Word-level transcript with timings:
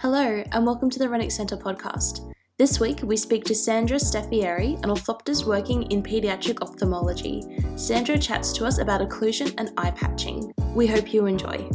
Hello, 0.00 0.44
and 0.52 0.64
welcome 0.64 0.88
to 0.90 0.98
the 1.00 1.08
Renwick 1.08 1.32
Centre 1.32 1.56
podcast. 1.56 2.32
This 2.56 2.78
week, 2.78 3.00
we 3.02 3.16
speak 3.16 3.42
to 3.46 3.54
Sandra 3.54 3.96
Staffieri, 3.96 4.76
an 4.84 4.90
orthoptist 4.90 5.44
working 5.44 5.90
in 5.90 6.04
paediatric 6.04 6.62
ophthalmology. 6.62 7.42
Sandra 7.74 8.16
chats 8.16 8.52
to 8.52 8.64
us 8.64 8.78
about 8.78 9.00
occlusion 9.00 9.52
and 9.58 9.72
eye 9.76 9.90
patching. 9.90 10.52
We 10.72 10.86
hope 10.86 11.12
you 11.12 11.26
enjoy. 11.26 11.68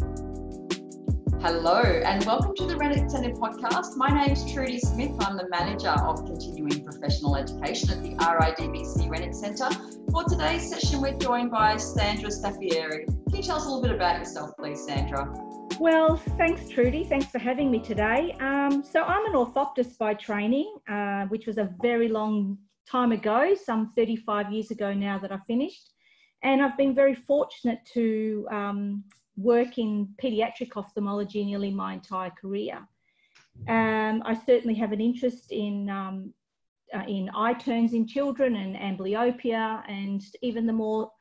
Hello, 1.41 1.81
and 1.81 2.23
welcome 2.23 2.55
to 2.55 2.65
the 2.65 2.77
Renwick 2.77 3.09
Centre 3.09 3.31
podcast. 3.31 3.97
My 3.97 4.07
name's 4.07 4.53
Trudy 4.53 4.79
Smith. 4.79 5.11
I'm 5.19 5.35
the 5.35 5.49
manager 5.49 5.89
of 5.89 6.25
continuing 6.25 6.85
professional 6.85 7.35
education 7.35 7.89
at 7.89 8.03
the 8.03 8.15
RIDBC 8.15 9.09
Renwick 9.09 9.33
Centre. 9.33 9.67
For 10.13 10.23
today's 10.23 10.69
session, 10.69 11.01
we're 11.01 11.17
joined 11.17 11.51
by 11.51 11.75
Sandra 11.75 12.29
Staffieri. 12.29 13.05
Can 13.05 13.35
you 13.35 13.43
tell 13.43 13.57
us 13.57 13.65
a 13.65 13.69
little 13.69 13.81
bit 13.81 13.91
about 13.91 14.19
yourself, 14.19 14.55
please, 14.57 14.85
Sandra? 14.85 15.29
Well, 15.79 16.17
thanks, 16.37 16.69
Trudy. 16.69 17.03
Thanks 17.03 17.27
for 17.27 17.39
having 17.39 17.71
me 17.71 17.79
today. 17.79 18.35
Um, 18.39 18.83
so, 18.83 19.03
I'm 19.03 19.25
an 19.25 19.33
orthoptist 19.33 19.97
by 19.97 20.13
training, 20.13 20.75
uh, 20.87 21.25
which 21.25 21.47
was 21.47 21.57
a 21.57 21.73
very 21.81 22.07
long 22.07 22.57
time 22.89 23.11
ago, 23.11 23.55
some 23.55 23.91
35 23.95 24.51
years 24.51 24.71
ago 24.71 24.93
now 24.93 25.17
that 25.19 25.31
I 25.31 25.37
finished. 25.47 25.89
And 26.43 26.61
I've 26.61 26.77
been 26.77 26.93
very 26.93 27.15
fortunate 27.15 27.79
to 27.93 28.47
um, 28.51 29.03
work 29.35 29.77
in 29.77 30.09
paediatric 30.21 30.75
ophthalmology 30.75 31.43
nearly 31.43 31.71
my 31.71 31.93
entire 31.93 32.31
career. 32.31 32.77
Um, 33.67 34.21
I 34.25 34.39
certainly 34.45 34.75
have 34.75 34.91
an 34.91 35.01
interest 35.01 35.51
in 35.51 35.89
um, 35.89 36.33
uh, 36.93 37.03
in 37.07 37.29
eye 37.35 37.53
turns 37.53 37.93
in 37.93 38.05
children 38.05 38.55
and 38.55 38.75
amblyopia, 38.75 39.81
and 39.89 40.21
even 40.41 40.67
the 40.67 40.73
more 40.73 41.11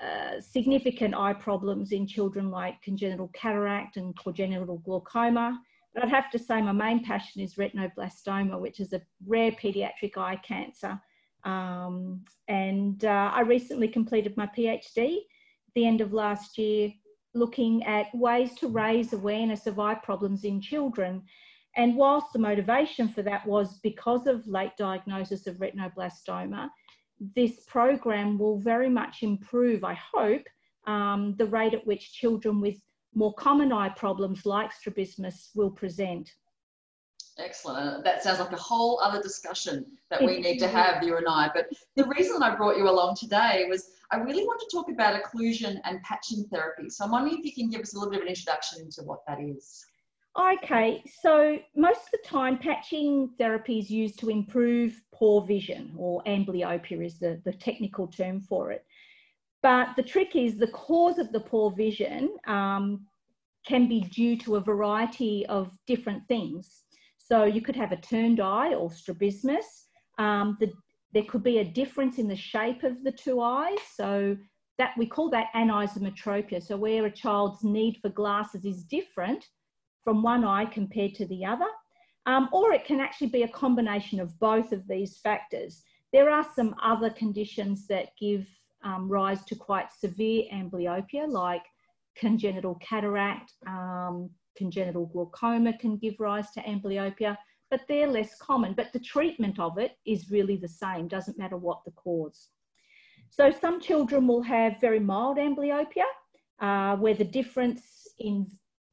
uh, 0.00 0.40
significant 0.40 1.14
eye 1.14 1.32
problems 1.32 1.92
in 1.92 2.06
children 2.06 2.50
like 2.50 2.80
congenital 2.82 3.28
cataract 3.28 3.96
and 3.96 4.16
congenital 4.18 4.78
glaucoma. 4.78 5.58
But 5.94 6.04
I'd 6.04 6.10
have 6.10 6.30
to 6.32 6.38
say 6.38 6.60
my 6.60 6.72
main 6.72 7.02
passion 7.02 7.40
is 7.40 7.54
retinoblastoma, 7.54 8.60
which 8.60 8.80
is 8.80 8.92
a 8.92 9.00
rare 9.26 9.52
paediatric 9.52 10.18
eye 10.18 10.36
cancer. 10.36 11.00
Um, 11.44 12.24
and 12.48 13.04
uh, 13.04 13.30
I 13.32 13.40
recently 13.40 13.88
completed 13.88 14.36
my 14.36 14.46
PhD 14.46 15.16
at 15.16 15.74
the 15.74 15.86
end 15.86 16.00
of 16.00 16.12
last 16.12 16.58
year 16.58 16.92
looking 17.34 17.84
at 17.84 18.14
ways 18.14 18.54
to 18.56 18.68
raise 18.68 19.12
awareness 19.12 19.66
of 19.66 19.78
eye 19.78 19.94
problems 19.94 20.44
in 20.44 20.60
children. 20.60 21.22
And 21.76 21.94
whilst 21.94 22.32
the 22.32 22.38
motivation 22.38 23.08
for 23.08 23.22
that 23.22 23.46
was 23.46 23.78
because 23.80 24.26
of 24.26 24.46
late 24.46 24.76
diagnosis 24.78 25.46
of 25.46 25.56
retinoblastoma, 25.56 26.70
this 27.34 27.60
program 27.60 28.38
will 28.38 28.58
very 28.58 28.88
much 28.88 29.22
improve, 29.22 29.84
I 29.84 29.94
hope, 29.94 30.46
um, 30.86 31.34
the 31.36 31.46
rate 31.46 31.74
at 31.74 31.86
which 31.86 32.12
children 32.12 32.60
with 32.60 32.80
more 33.14 33.34
common 33.34 33.72
eye 33.72 33.88
problems 33.88 34.44
like 34.44 34.72
strabismus 34.72 35.50
will 35.54 35.70
present. 35.70 36.30
Excellent. 37.38 38.02
That 38.04 38.22
sounds 38.22 38.40
like 38.40 38.52
a 38.52 38.56
whole 38.56 38.98
other 39.02 39.22
discussion 39.22 39.84
that 40.10 40.22
we 40.22 40.40
need 40.40 40.58
to 40.58 40.68
have, 40.68 41.02
you 41.02 41.16
and 41.16 41.26
I. 41.28 41.50
But 41.52 41.66
the 41.94 42.04
reason 42.04 42.42
I 42.42 42.54
brought 42.56 42.78
you 42.78 42.88
along 42.88 43.16
today 43.16 43.66
was 43.68 43.90
I 44.10 44.16
really 44.16 44.44
want 44.44 44.60
to 44.60 44.68
talk 44.74 44.90
about 44.90 45.20
occlusion 45.20 45.78
and 45.84 46.02
patching 46.02 46.44
therapy. 46.50 46.88
So 46.88 47.04
I'm 47.04 47.10
wondering 47.10 47.38
if 47.38 47.44
you 47.44 47.52
can 47.52 47.68
give 47.68 47.80
us 47.80 47.94
a 47.94 47.98
little 47.98 48.10
bit 48.10 48.20
of 48.20 48.22
an 48.22 48.28
introduction 48.28 48.80
into 48.82 49.02
what 49.02 49.20
that 49.26 49.38
is. 49.40 49.84
Okay, 50.38 51.02
so 51.22 51.58
most 51.74 52.00
of 52.00 52.10
the 52.12 52.28
time, 52.28 52.58
patching 52.58 53.30
therapy 53.38 53.78
is 53.78 53.90
used 53.90 54.18
to 54.18 54.28
improve 54.28 55.02
poor 55.18 55.46
vision, 55.46 55.92
or 55.96 56.22
amblyopia 56.24 57.04
is 57.04 57.18
the, 57.18 57.40
the 57.44 57.52
technical 57.52 58.06
term 58.06 58.40
for 58.40 58.72
it. 58.72 58.84
But 59.62 59.96
the 59.96 60.02
trick 60.02 60.36
is 60.36 60.56
the 60.56 60.68
cause 60.68 61.18
of 61.18 61.32
the 61.32 61.40
poor 61.40 61.70
vision 61.70 62.36
um, 62.46 63.06
can 63.66 63.88
be 63.88 64.00
due 64.00 64.36
to 64.38 64.56
a 64.56 64.60
variety 64.60 65.44
of 65.46 65.70
different 65.86 66.22
things. 66.28 66.82
So 67.18 67.44
you 67.44 67.60
could 67.60 67.76
have 67.76 67.92
a 67.92 67.96
turned 67.96 68.40
eye 68.40 68.74
or 68.74 68.90
strabismus. 68.90 69.66
Um, 70.18 70.56
the 70.60 70.72
there 71.12 71.24
could 71.24 71.42
be 71.42 71.58
a 71.58 71.64
difference 71.64 72.18
in 72.18 72.28
the 72.28 72.36
shape 72.36 72.82
of 72.82 73.02
the 73.02 73.12
two 73.12 73.40
eyes. 73.40 73.78
So 73.94 74.36
that 74.78 74.92
we 74.98 75.06
call 75.06 75.30
that 75.30 75.46
anisometropia. 75.54 76.62
So 76.62 76.76
where 76.76 77.06
a 77.06 77.10
child's 77.10 77.64
need 77.64 77.98
for 78.02 78.10
glasses 78.10 78.64
is 78.64 78.84
different 78.84 79.44
from 80.04 80.22
one 80.22 80.44
eye 80.44 80.66
compared 80.66 81.14
to 81.14 81.26
the 81.26 81.44
other. 81.44 81.66
Um, 82.26 82.48
or 82.52 82.72
it 82.72 82.84
can 82.84 83.00
actually 83.00 83.28
be 83.28 83.44
a 83.44 83.48
combination 83.48 84.18
of 84.20 84.38
both 84.40 84.72
of 84.72 84.86
these 84.88 85.18
factors. 85.18 85.82
There 86.12 86.28
are 86.28 86.46
some 86.56 86.74
other 86.82 87.10
conditions 87.10 87.86
that 87.86 88.08
give 88.20 88.48
um, 88.84 89.08
rise 89.08 89.44
to 89.44 89.54
quite 89.54 89.92
severe 89.92 90.44
amblyopia, 90.52 91.28
like 91.28 91.62
congenital 92.16 92.74
cataract, 92.76 93.52
um, 93.66 94.30
congenital 94.56 95.06
glaucoma 95.06 95.76
can 95.78 95.96
give 95.98 96.18
rise 96.18 96.50
to 96.52 96.60
amblyopia 96.62 97.36
but 97.70 97.80
they're 97.88 98.06
less 98.06 98.36
common. 98.38 98.74
But 98.74 98.92
the 98.92 98.98
treatment 98.98 99.58
of 99.58 99.78
it 99.78 99.92
is 100.04 100.30
really 100.30 100.56
the 100.56 100.68
same, 100.68 101.08
doesn't 101.08 101.38
matter 101.38 101.56
what 101.56 101.84
the 101.84 101.90
cause. 101.92 102.48
So 103.30 103.50
some 103.50 103.80
children 103.80 104.26
will 104.26 104.42
have 104.42 104.80
very 104.80 105.00
mild 105.00 105.38
amblyopia, 105.38 106.04
uh, 106.60 106.96
where 106.96 107.14
the 107.14 107.24
difference 107.24 108.06
in, 108.18 108.46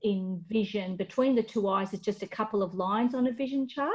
in 0.03 0.43
vision 0.49 0.95
between 0.95 1.35
the 1.35 1.43
two 1.43 1.67
eyes 1.67 1.93
is 1.93 1.99
just 1.99 2.23
a 2.23 2.27
couple 2.27 2.61
of 2.61 2.75
lines 2.75 3.15
on 3.15 3.27
a 3.27 3.31
vision 3.31 3.67
chart. 3.67 3.91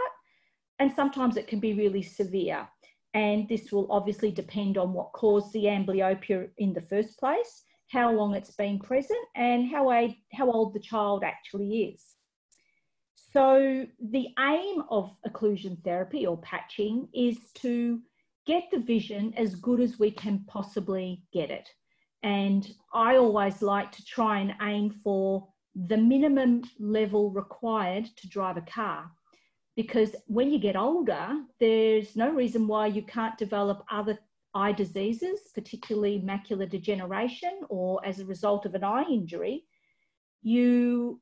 And 0.79 0.93
sometimes 0.95 1.37
it 1.37 1.47
can 1.47 1.61
be 1.61 1.75
really 1.75 2.03
severe. 2.03 2.69
And 3.15 3.49
this 3.49 3.73
will 3.73 3.91
obviously 3.91 4.31
depend 4.31 4.79
on 4.79 4.93
what 4.93 5.13
caused 5.13 5.53
the 5.53 5.65
amblyopia 5.65 6.49
in 6.59 6.73
the 6.73 6.83
first 6.83 7.19
place, 7.19 7.65
how 7.91 8.13
long 8.13 8.35
it's 8.35 8.55
been 8.55 8.79
present, 8.79 9.19
and 9.35 9.69
how, 9.69 9.91
a, 9.91 10.17
how 10.33 10.51
old 10.51 10.75
the 10.75 10.81
child 10.81 11.25
actually 11.25 11.95
is. 11.95 12.05
So, 13.15 13.87
the 14.11 14.29
aim 14.39 14.83
of 14.91 15.15
occlusion 15.27 15.83
therapy 15.85 16.27
or 16.27 16.39
patching 16.39 17.09
is 17.13 17.37
to 17.57 18.01
get 18.47 18.65
the 18.71 18.79
vision 18.79 19.35
as 19.37 19.55
good 19.55 19.81
as 19.81 19.99
we 19.99 20.11
can 20.11 20.45
possibly 20.47 21.23
get 21.33 21.51
it. 21.51 21.69
And 22.23 22.67
I 22.95 23.17
always 23.17 23.61
like 23.61 23.93
to 23.93 24.05
try 24.05 24.39
and 24.39 24.55
aim 24.63 24.91
for 24.91 25.47
the 25.87 25.97
minimum 25.97 26.63
level 26.79 27.31
required 27.31 28.07
to 28.17 28.29
drive 28.29 28.57
a 28.57 28.63
car. 28.63 29.11
Because 29.77 30.17
when 30.27 30.51
you 30.51 30.59
get 30.59 30.77
older, 30.77 31.37
there's 31.61 32.17
no 32.17 32.31
reason 32.31 32.67
why 32.67 32.89
you 32.89 33.03
can't 33.03 33.39
develop 33.39 33.85
other 33.91 34.19
eye 34.55 34.73
diseases, 34.73 35.41
particularly 35.55 36.21
macular 36.21 36.69
degeneration 36.69 37.61
or 37.69 38.05
as 38.05 38.19
a 38.19 38.25
result 38.25 38.67
of 38.67 38.75
an 38.75 38.83
eye 38.83 39.05
injury. 39.09 39.65
You 40.43 41.21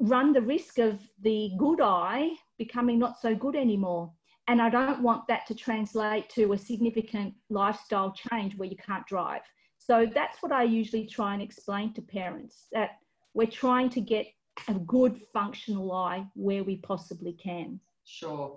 run 0.00 0.34
the 0.34 0.42
risk 0.42 0.78
of 0.78 1.00
the 1.22 1.52
good 1.56 1.80
eye 1.80 2.30
becoming 2.58 2.98
not 2.98 3.18
so 3.18 3.34
good 3.34 3.56
anymore. 3.56 4.12
And 4.48 4.60
I 4.60 4.68
don't 4.68 5.02
want 5.02 5.26
that 5.28 5.46
to 5.46 5.54
translate 5.54 6.28
to 6.30 6.52
a 6.52 6.58
significant 6.58 7.32
lifestyle 7.48 8.12
change 8.12 8.58
where 8.58 8.68
you 8.68 8.76
can't 8.76 9.06
drive. 9.06 9.40
So 9.78 10.06
that's 10.12 10.42
what 10.42 10.52
I 10.52 10.64
usually 10.64 11.06
try 11.06 11.32
and 11.32 11.42
explain 11.42 11.94
to 11.94 12.02
parents 12.02 12.66
that 12.72 12.98
we're 13.34 13.46
trying 13.46 13.90
to 13.90 14.00
get 14.00 14.26
a 14.68 14.74
good 14.74 15.20
functional 15.32 15.92
eye 15.92 16.24
where 16.34 16.64
we 16.64 16.76
possibly 16.76 17.32
can. 17.32 17.80
Sure. 18.04 18.56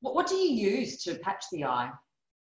What, 0.00 0.14
what 0.14 0.28
do 0.28 0.36
you 0.36 0.70
use 0.70 1.02
to 1.04 1.14
patch 1.16 1.44
the 1.50 1.64
eye? 1.64 1.90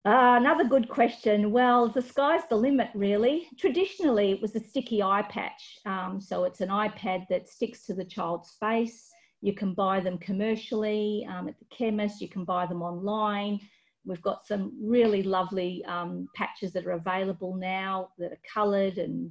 Uh, 0.05 0.37
another 0.37 0.65
good 0.65 0.89
question. 0.89 1.53
Well, 1.53 1.89
the 1.89 2.03
sky's 2.03 2.43
the 2.51 2.57
limit, 2.57 2.89
really. 2.93 3.47
Traditionally, 3.57 4.33
it 4.33 4.43
was 4.43 4.57
a 4.57 4.61
sticky 4.61 5.01
eye 5.01 5.23
patch. 5.23 5.79
Um, 5.87 6.21
so 6.21 6.43
it's 6.43 6.61
an 6.61 6.71
eye 6.71 6.89
pad 6.89 7.25
that 7.31 7.49
sticks 7.49 7.87
to 7.87 7.95
the 7.95 8.05
child's 8.05 8.57
face. 8.59 9.09
You 9.43 9.55
can 9.55 9.75
buy 9.75 10.01
them 10.01 10.19
commercially 10.19 11.27
um, 11.31 11.49
at 11.49 11.59
the 11.59 11.67
chemist, 11.67 12.21
you 12.21 12.29
can 12.29 12.45
buy 12.45 12.67
them 12.67 12.83
online. 12.83 13.61
We've 14.05 14.23
got 14.23 14.45
some 14.45 14.73
really 14.83 15.23
lovely 15.23 15.85
um, 15.85 16.29
patches 16.35 16.73
that 16.73 16.87
are 16.87 16.93
available 16.93 17.55
now 17.55 18.09
that 18.19 18.33
are 18.33 18.41
coloured 18.53 18.99
and, 18.99 19.31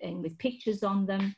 and 0.00 0.22
with 0.22 0.38
pictures 0.38 0.82
on 0.82 1.06
them. 1.06 1.34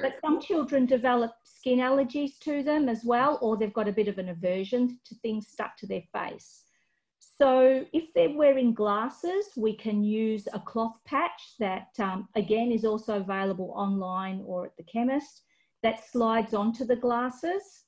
But 0.00 0.20
some 0.20 0.40
children 0.40 0.86
develop 0.86 1.32
skin 1.44 1.78
allergies 1.78 2.38
to 2.40 2.62
them 2.62 2.88
as 2.88 3.04
well, 3.04 3.38
or 3.40 3.56
they've 3.56 3.72
got 3.72 3.88
a 3.88 3.92
bit 3.92 4.08
of 4.08 4.18
an 4.18 4.28
aversion 4.28 4.98
to 5.04 5.14
things 5.16 5.48
stuck 5.48 5.76
to 5.78 5.86
their 5.86 6.02
face. 6.12 6.64
So 7.36 7.84
if 7.92 8.12
they're 8.14 8.36
wearing 8.36 8.74
glasses, 8.74 9.46
we 9.56 9.76
can 9.76 10.04
use 10.04 10.46
a 10.52 10.60
cloth 10.60 10.96
patch 11.04 11.54
that 11.58 11.88
um, 11.98 12.28
again 12.36 12.70
is 12.70 12.84
also 12.84 13.16
available 13.16 13.72
online 13.74 14.42
or 14.46 14.66
at 14.66 14.76
the 14.76 14.84
chemist 14.84 15.42
that 15.82 16.08
slides 16.08 16.54
onto 16.54 16.84
the 16.84 16.96
glasses. 16.96 17.84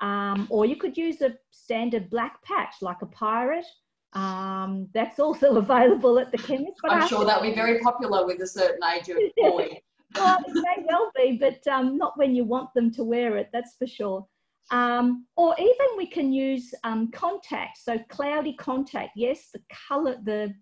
Um, 0.00 0.46
or 0.50 0.66
you 0.66 0.76
could 0.76 0.96
use 0.96 1.22
a 1.22 1.34
standard 1.50 2.10
black 2.10 2.42
patch 2.42 2.76
like 2.82 3.02
a 3.02 3.06
pirate. 3.06 3.66
Um, 4.14 4.88
that's 4.92 5.18
also 5.26 5.56
available 5.56 6.18
at 6.18 6.30
the 6.30 6.38
chemist. 6.38 6.80
I'm 6.84 7.08
sure 7.08 7.24
that'll 7.24 7.42
be 7.42 7.54
very 7.54 7.78
popular 7.80 8.26
with 8.26 8.40
a 8.42 8.46
certain 8.46 8.80
age 8.94 9.08
of 9.08 9.16
boy. 9.36 9.80
Well, 10.14 10.38
it 10.46 10.54
may 10.54 10.84
well 10.88 11.10
be, 11.16 11.38
but 11.38 11.66
um, 11.72 11.96
not 11.96 12.18
when 12.18 12.34
you 12.34 12.44
want 12.44 12.72
them 12.74 12.90
to 12.92 13.04
wear 13.04 13.36
it, 13.36 13.50
that's 13.52 13.76
for 13.78 13.86
sure. 13.86 14.26
Um, 14.70 15.26
or 15.36 15.54
even 15.58 15.86
we 15.96 16.06
can 16.06 16.32
use 16.32 16.72
um, 16.84 17.10
contact, 17.10 17.78
so 17.78 17.98
cloudy 18.08 18.54
contact. 18.54 19.10
Yes, 19.16 19.50
the 19.52 19.60
color, 19.88 20.16
the 20.22 20.54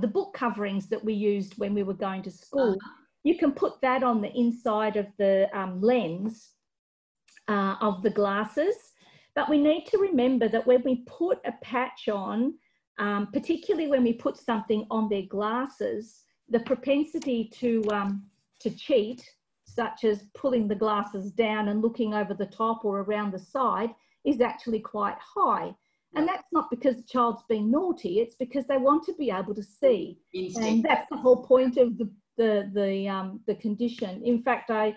the 0.00 0.06
book 0.06 0.34
coverings 0.34 0.88
that 0.88 1.02
we 1.02 1.14
used 1.14 1.56
when 1.56 1.72
we 1.72 1.82
were 1.82 1.94
going 1.94 2.22
to 2.22 2.30
school. 2.30 2.72
Uh-huh. 2.72 2.92
You 3.24 3.38
can 3.38 3.52
put 3.52 3.80
that 3.80 4.02
on 4.02 4.20
the 4.20 4.30
inside 4.36 4.96
of 4.96 5.06
the 5.16 5.48
um, 5.54 5.80
lens, 5.80 6.50
uh, 7.48 7.76
of 7.80 8.02
the 8.02 8.10
glasses. 8.10 8.74
But 9.34 9.48
we 9.48 9.58
need 9.58 9.86
to 9.86 9.98
remember 9.98 10.48
that 10.48 10.66
when 10.66 10.82
we 10.82 11.04
put 11.06 11.38
a 11.44 11.52
patch 11.62 12.08
on, 12.08 12.54
um, 12.98 13.28
particularly 13.32 13.88
when 13.88 14.04
we 14.04 14.12
put 14.12 14.36
something 14.36 14.86
on 14.90 15.08
their 15.08 15.22
glasses, 15.22 16.22
the 16.48 16.60
propensity 16.60 17.50
to, 17.54 17.82
um, 17.90 18.24
to 18.62 18.70
cheat, 18.70 19.28
such 19.64 20.04
as 20.04 20.24
pulling 20.34 20.68
the 20.68 20.74
glasses 20.74 21.32
down 21.32 21.68
and 21.68 21.82
looking 21.82 22.14
over 22.14 22.34
the 22.34 22.46
top 22.46 22.84
or 22.84 23.00
around 23.00 23.32
the 23.32 23.38
side, 23.38 23.90
is 24.24 24.40
actually 24.40 24.80
quite 24.80 25.16
high. 25.18 25.74
And 26.14 26.28
that's 26.28 26.48
not 26.52 26.70
because 26.70 26.96
the 26.96 27.02
child's 27.04 27.42
being 27.48 27.70
naughty, 27.70 28.20
it's 28.20 28.34
because 28.34 28.66
they 28.66 28.76
want 28.76 29.04
to 29.04 29.14
be 29.14 29.30
able 29.30 29.54
to 29.54 29.62
see. 29.62 30.18
Instinct. 30.34 30.68
And 30.68 30.84
that's 30.84 31.08
the 31.10 31.16
whole 31.16 31.42
point 31.42 31.78
of 31.78 31.96
the, 31.96 32.10
the, 32.36 32.70
the, 32.74 33.08
um, 33.08 33.40
the 33.46 33.54
condition. 33.54 34.22
In 34.22 34.42
fact, 34.42 34.70
I, 34.70 34.94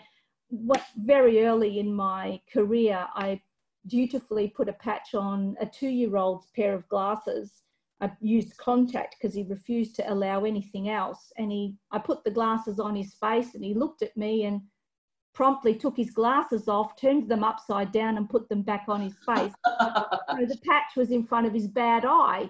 what, 0.50 0.84
very 0.98 1.46
early 1.46 1.80
in 1.80 1.94
my 1.94 2.42
career, 2.52 3.08
I 3.16 3.42
dutifully 3.88 4.50
put 4.50 4.68
a 4.68 4.74
patch 4.74 5.14
on 5.14 5.56
a 5.62 5.66
two 5.66 5.88
year 5.88 6.18
old's 6.18 6.48
pair 6.56 6.74
of 6.74 6.88
glasses. 6.90 7.62
I 8.02 8.12
used 8.20 8.58
contact 8.58 9.16
because 9.18 9.34
he 9.34 9.44
refused 9.44 9.96
to 9.96 10.12
allow 10.12 10.44
anything 10.44 10.90
else. 10.90 11.32
And 11.38 11.52
he, 11.52 11.76
I 11.92 12.00
put 12.00 12.24
the 12.24 12.32
glasses 12.32 12.80
on 12.80 12.96
his 12.96 13.14
face 13.14 13.56
and 13.56 13.64
he 13.64 13.74
looked 13.74 14.02
at 14.02 14.16
me 14.18 14.44
and 14.44 14.62
promptly 15.34 15.76
took 15.76 15.98
his 15.98 16.12
glasses 16.12 16.68
off, 16.68 16.96
turned 16.96 17.30
them 17.30 17.44
upside 17.44 17.92
down, 17.92 18.18
and 18.18 18.30
put 18.30 18.50
them 18.50 18.62
back 18.62 18.86
on 18.88 19.02
his 19.02 19.16
face. 19.26 19.54
so 19.66 20.46
the 20.46 20.60
patch 20.66 20.96
was 20.96 21.12
in 21.12 21.24
front 21.24 21.46
of 21.46 21.54
his 21.54 21.68
bad 21.68 22.06
eye. 22.06 22.50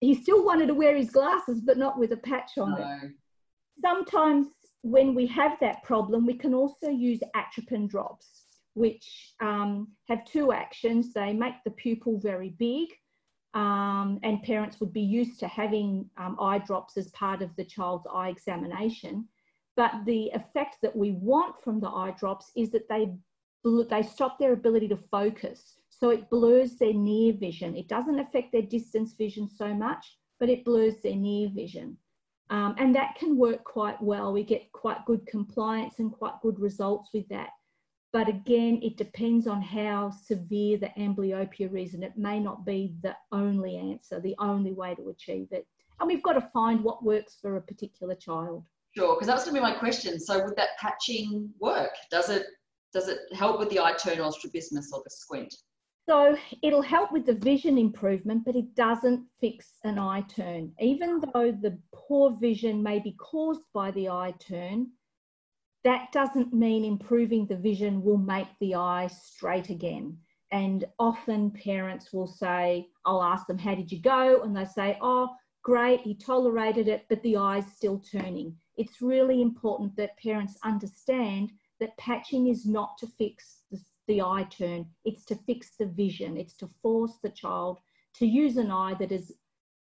He 0.00 0.14
still 0.14 0.44
wanted 0.44 0.66
to 0.66 0.74
wear 0.74 0.94
his 0.96 1.10
glasses, 1.10 1.60
but 1.60 1.78
not 1.78 1.98
with 1.98 2.12
a 2.12 2.18
patch 2.18 2.58
on 2.58 2.72
no. 2.72 2.76
it. 2.76 3.12
Sometimes, 3.80 4.46
when 4.82 5.14
we 5.14 5.26
have 5.26 5.58
that 5.60 5.82
problem, 5.82 6.26
we 6.26 6.34
can 6.34 6.54
also 6.54 6.88
use 6.88 7.20
atropine 7.34 7.88
drops, 7.88 8.44
which 8.74 9.34
um, 9.40 9.88
have 10.08 10.24
two 10.24 10.52
actions. 10.52 11.12
They 11.12 11.32
make 11.32 11.54
the 11.64 11.70
pupil 11.72 12.20
very 12.20 12.50
big, 12.50 12.88
um, 13.54 14.20
and 14.22 14.42
parents 14.42 14.80
would 14.80 14.92
be 14.92 15.00
used 15.00 15.40
to 15.40 15.48
having 15.48 16.08
um, 16.16 16.36
eye 16.40 16.58
drops 16.58 16.96
as 16.96 17.08
part 17.10 17.42
of 17.42 17.54
the 17.56 17.64
child's 17.64 18.06
eye 18.12 18.28
examination. 18.28 19.26
But 19.76 19.92
the 20.06 20.30
effect 20.34 20.76
that 20.82 20.94
we 20.94 21.12
want 21.12 21.62
from 21.62 21.80
the 21.80 21.88
eye 21.88 22.14
drops 22.18 22.50
is 22.56 22.70
that 22.72 22.88
they, 22.88 23.12
they 23.64 24.02
stop 24.02 24.38
their 24.38 24.52
ability 24.52 24.88
to 24.88 24.96
focus. 24.96 25.76
So 25.88 26.10
it 26.10 26.30
blurs 26.30 26.76
their 26.76 26.92
near 26.92 27.32
vision. 27.32 27.76
It 27.76 27.88
doesn't 27.88 28.18
affect 28.18 28.52
their 28.52 28.62
distance 28.62 29.14
vision 29.14 29.48
so 29.48 29.72
much, 29.74 30.18
but 30.38 30.48
it 30.48 30.64
blurs 30.64 31.00
their 31.02 31.16
near 31.16 31.48
vision. 31.48 31.96
Um, 32.50 32.74
and 32.78 32.94
that 32.94 33.16
can 33.16 33.36
work 33.36 33.64
quite 33.64 34.00
well. 34.02 34.32
We 34.32 34.42
get 34.42 34.72
quite 34.72 35.04
good 35.04 35.26
compliance 35.26 35.98
and 35.98 36.12
quite 36.12 36.40
good 36.42 36.58
results 36.58 37.10
with 37.12 37.28
that. 37.28 37.50
But 38.12 38.28
again, 38.28 38.80
it 38.82 38.96
depends 38.96 39.46
on 39.46 39.60
how 39.60 40.10
severe 40.10 40.78
the 40.78 40.90
amblyopia 40.98 41.82
is, 41.82 41.94
and 41.94 42.02
it 42.02 42.16
may 42.16 42.40
not 42.40 42.64
be 42.64 42.94
the 43.02 43.14
only 43.32 43.76
answer, 43.76 44.18
the 44.18 44.36
only 44.38 44.72
way 44.72 44.94
to 44.94 45.10
achieve 45.10 45.48
it. 45.50 45.66
And 46.00 46.06
we've 46.06 46.22
got 46.22 46.34
to 46.34 46.50
find 46.52 46.82
what 46.82 47.04
works 47.04 47.36
for 47.40 47.56
a 47.56 47.60
particular 47.60 48.14
child. 48.14 48.64
Sure, 48.96 49.14
because 49.14 49.26
that 49.26 49.34
was 49.34 49.44
going 49.44 49.56
to 49.56 49.60
be 49.60 49.72
my 49.72 49.78
question. 49.78 50.18
So, 50.18 50.42
would 50.42 50.56
that 50.56 50.78
patching 50.80 51.50
work? 51.60 51.90
Does 52.10 52.30
it 52.30 52.46
does 52.92 53.08
it 53.08 53.18
help 53.34 53.58
with 53.58 53.68
the 53.68 53.80
eye 53.80 53.92
turn 53.92 54.20
or 54.20 54.32
strabismus 54.32 54.90
or 54.92 55.02
the 55.04 55.10
squint? 55.10 55.54
So 56.08 56.36
it'll 56.62 56.80
help 56.80 57.12
with 57.12 57.26
the 57.26 57.34
vision 57.34 57.76
improvement, 57.76 58.44
but 58.46 58.56
it 58.56 58.74
doesn't 58.74 59.26
fix 59.42 59.74
an 59.84 59.98
eye 59.98 60.22
turn. 60.22 60.72
Even 60.80 61.20
though 61.20 61.52
the 61.52 61.78
poor 61.92 62.34
vision 62.40 62.82
may 62.82 62.98
be 62.98 63.12
caused 63.12 63.64
by 63.74 63.90
the 63.90 64.08
eye 64.08 64.32
turn, 64.38 64.90
that 65.84 66.12
doesn't 66.12 66.52
mean 66.52 66.84
improving 66.84 67.46
the 67.46 67.56
vision 67.56 68.02
will 68.02 68.18
make 68.18 68.48
the 68.60 68.74
eye 68.74 69.06
straight 69.06 69.70
again. 69.70 70.18
And 70.50 70.84
often 70.98 71.50
parents 71.50 72.12
will 72.12 72.26
say, 72.26 72.88
I'll 73.04 73.22
ask 73.22 73.46
them, 73.46 73.58
How 73.58 73.74
did 73.74 73.92
you 73.92 74.00
go? 74.00 74.42
And 74.42 74.56
they 74.56 74.64
say, 74.64 74.98
Oh, 75.00 75.28
great, 75.62 76.00
he 76.00 76.14
tolerated 76.14 76.88
it, 76.88 77.06
but 77.08 77.22
the 77.22 77.36
eye's 77.36 77.70
still 77.72 77.98
turning 77.98 78.56
it's 78.78 79.02
really 79.02 79.42
important 79.42 79.96
that 79.96 80.16
parents 80.18 80.56
understand 80.64 81.50
that 81.80 81.98
patching 81.98 82.46
is 82.46 82.64
not 82.64 82.96
to 82.98 83.08
fix 83.18 83.62
the, 83.70 83.80
the, 84.06 84.22
eye 84.22 84.46
turn, 84.50 84.86
it's 85.04 85.24
to 85.26 85.34
fix 85.34 85.72
the 85.78 85.86
vision, 85.86 86.36
it's 86.36 86.54
to 86.54 86.70
force 86.80 87.18
the 87.22 87.28
child 87.28 87.80
to 88.14 88.26
use 88.26 88.56
an 88.56 88.70
eye 88.70 88.94
that 88.98 89.10
has 89.10 89.32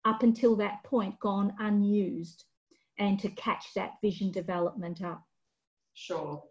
up 0.04 0.24
until 0.24 0.56
that 0.56 0.84
point 0.84 1.20
gone 1.20 1.54
unused 1.60 2.46
and 2.98 3.20
to 3.20 3.30
catch 3.30 3.66
that 3.76 3.94
vision 4.02 4.32
development 4.32 5.04
up. 5.04 5.24
Sure. 5.98 6.44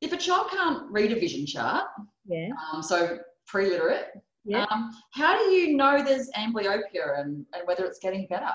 If 0.00 0.12
a 0.12 0.16
child 0.16 0.50
can't 0.50 0.90
read 0.90 1.12
a 1.12 1.20
vision 1.20 1.46
chart, 1.46 1.84
yeah. 2.26 2.48
Um, 2.72 2.82
so 2.82 3.18
pre-literate, 3.46 4.06
yeah. 4.44 4.66
Um, 4.70 4.90
how 5.12 5.38
do 5.38 5.44
you 5.44 5.76
know 5.76 6.02
there's 6.02 6.30
amblyopia 6.36 7.20
and, 7.20 7.44
and 7.52 7.66
whether 7.66 7.84
it's 7.84 7.98
getting 7.98 8.26
better? 8.26 8.52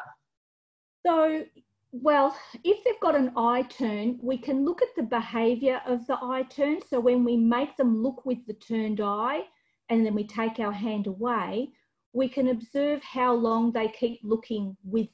So 1.06 1.44
well, 1.91 2.35
if 2.63 2.83
they've 2.83 3.00
got 3.01 3.15
an 3.15 3.31
eye 3.35 3.63
turn, 3.63 4.19
we 4.21 4.38
can 4.38 4.63
look 4.63 4.81
at 4.81 4.95
the 4.95 5.03
behaviour 5.03 5.81
of 5.88 6.06
the 6.06 6.17
eye 6.21 6.44
turn. 6.44 6.79
So 6.88 7.00
when 7.00 7.23
we 7.23 7.35
make 7.35 7.77
them 7.77 8.03
look 8.03 8.25
with 8.25 8.45
the 8.45 8.53
turned 8.53 9.01
eye 9.01 9.41
and 9.89 10.05
then 10.05 10.13
we 10.13 10.25
take 10.25 10.59
our 10.59 10.71
hand 10.71 11.07
away, 11.07 11.69
we 12.13 12.29
can 12.29 12.50
observe 12.50 13.01
how 13.01 13.33
long 13.33 13.71
they 13.71 13.88
keep 13.88 14.19
looking 14.23 14.77
with, 14.83 15.09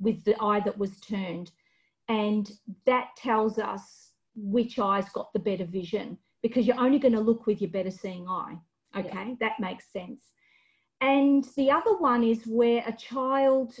with 0.00 0.24
the 0.24 0.34
eye 0.42 0.60
that 0.60 0.76
was 0.76 0.98
turned. 1.00 1.52
And 2.08 2.50
that 2.86 3.10
tells 3.16 3.58
us 3.58 4.07
which 4.42 4.78
eye's 4.78 5.08
got 5.10 5.32
the 5.32 5.38
better 5.38 5.64
vision 5.64 6.18
because 6.42 6.66
you're 6.66 6.80
only 6.80 6.98
going 6.98 7.14
to 7.14 7.20
look 7.20 7.46
with 7.46 7.60
your 7.60 7.70
better 7.70 7.90
seeing 7.90 8.26
eye. 8.28 8.56
Okay, 8.96 9.10
yeah. 9.12 9.34
that 9.40 9.60
makes 9.60 9.92
sense. 9.92 10.20
And 11.00 11.44
the 11.56 11.70
other 11.70 11.96
one 11.98 12.24
is 12.24 12.42
where 12.46 12.82
a 12.86 12.92
child 12.92 13.74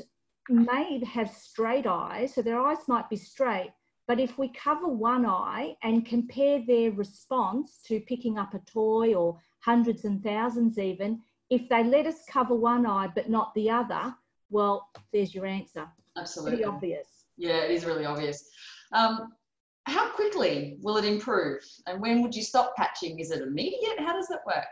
may 0.48 1.02
have 1.04 1.30
straight 1.30 1.86
eyes, 1.86 2.34
so 2.34 2.42
their 2.42 2.60
eyes 2.60 2.78
might 2.86 3.08
be 3.10 3.16
straight, 3.16 3.72
but 4.06 4.18
if 4.18 4.38
we 4.38 4.48
cover 4.48 4.88
one 4.88 5.26
eye 5.26 5.76
and 5.82 6.06
compare 6.06 6.62
their 6.66 6.90
response 6.92 7.80
to 7.86 8.00
picking 8.00 8.38
up 8.38 8.54
a 8.54 8.58
toy 8.60 9.14
or 9.14 9.38
hundreds 9.60 10.04
and 10.04 10.22
thousands 10.22 10.78
even, 10.78 11.20
if 11.50 11.68
they 11.68 11.84
let 11.84 12.06
us 12.06 12.24
cover 12.28 12.54
one 12.54 12.86
eye 12.86 13.08
but 13.14 13.28
not 13.28 13.54
the 13.54 13.68
other, 13.68 14.14
well, 14.50 14.88
there's 15.12 15.34
your 15.34 15.46
answer. 15.46 15.86
Absolutely. 16.16 16.56
Pretty 16.56 16.64
obvious. 16.64 17.06
Yeah, 17.36 17.58
it 17.64 17.70
is 17.70 17.84
really 17.84 18.06
obvious. 18.06 18.48
Um, 18.92 19.32
how 19.88 20.08
quickly 20.10 20.76
will 20.80 20.96
it 20.96 21.04
improve? 21.04 21.62
And 21.86 22.00
when 22.00 22.22
would 22.22 22.34
you 22.34 22.42
stop 22.42 22.74
patching? 22.76 23.18
Is 23.18 23.30
it 23.30 23.42
immediate? 23.42 23.98
How 23.98 24.12
does 24.12 24.28
that 24.28 24.40
work? 24.46 24.66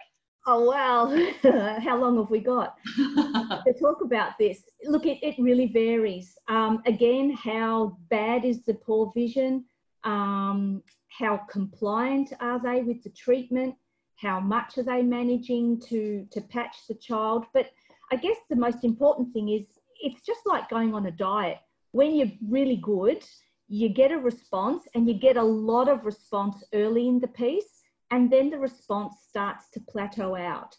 Oh, 0.48 0.68
well, 0.68 1.08
how 1.80 1.98
long 1.98 2.18
have 2.18 2.30
we 2.30 2.38
got 2.38 2.76
to 2.96 3.74
talk 3.80 4.02
about 4.02 4.38
this? 4.38 4.62
Look, 4.84 5.04
it, 5.04 5.18
it 5.20 5.34
really 5.38 5.66
varies. 5.66 6.38
Um, 6.48 6.82
again, 6.86 7.32
how 7.32 7.98
bad 8.10 8.44
is 8.44 8.64
the 8.64 8.74
poor 8.74 9.10
vision? 9.14 9.64
Um, 10.04 10.82
how 11.08 11.38
compliant 11.50 12.32
are 12.40 12.60
they 12.62 12.82
with 12.82 13.02
the 13.02 13.10
treatment? 13.10 13.74
How 14.16 14.38
much 14.38 14.78
are 14.78 14.84
they 14.84 15.02
managing 15.02 15.80
to, 15.88 16.26
to 16.30 16.40
patch 16.42 16.76
the 16.88 16.94
child? 16.94 17.46
But 17.52 17.70
I 18.12 18.16
guess 18.16 18.36
the 18.48 18.56
most 18.56 18.84
important 18.84 19.32
thing 19.32 19.48
is 19.48 19.64
it's 20.00 20.20
just 20.20 20.40
like 20.46 20.70
going 20.70 20.94
on 20.94 21.06
a 21.06 21.10
diet. 21.10 21.58
When 21.90 22.14
you're 22.14 22.32
really 22.48 22.76
good, 22.76 23.24
you 23.68 23.88
get 23.88 24.12
a 24.12 24.18
response 24.18 24.84
and 24.94 25.08
you 25.08 25.14
get 25.14 25.36
a 25.36 25.42
lot 25.42 25.88
of 25.88 26.04
response 26.04 26.62
early 26.72 27.08
in 27.08 27.18
the 27.18 27.28
piece 27.28 27.82
and 28.10 28.30
then 28.30 28.50
the 28.50 28.58
response 28.58 29.14
starts 29.28 29.68
to 29.70 29.80
plateau 29.80 30.36
out. 30.36 30.76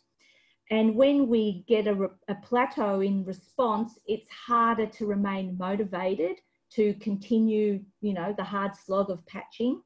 And 0.69 0.95
when 0.95 1.27
we 1.27 1.63
get 1.67 1.87
a, 1.87 2.09
a, 2.27 2.35
plateau 2.35 2.99
in 2.99 3.23
response, 3.23 3.97
it's 4.05 4.29
harder 4.29 4.85
to 4.85 5.05
remain 5.05 5.57
motivated 5.57 6.37
to 6.73 6.93
continue, 6.95 7.81
you 8.01 8.13
know, 8.13 8.33
the 8.37 8.43
hard 8.43 8.75
slog 8.75 9.09
of 9.09 9.25
patching. 9.27 9.81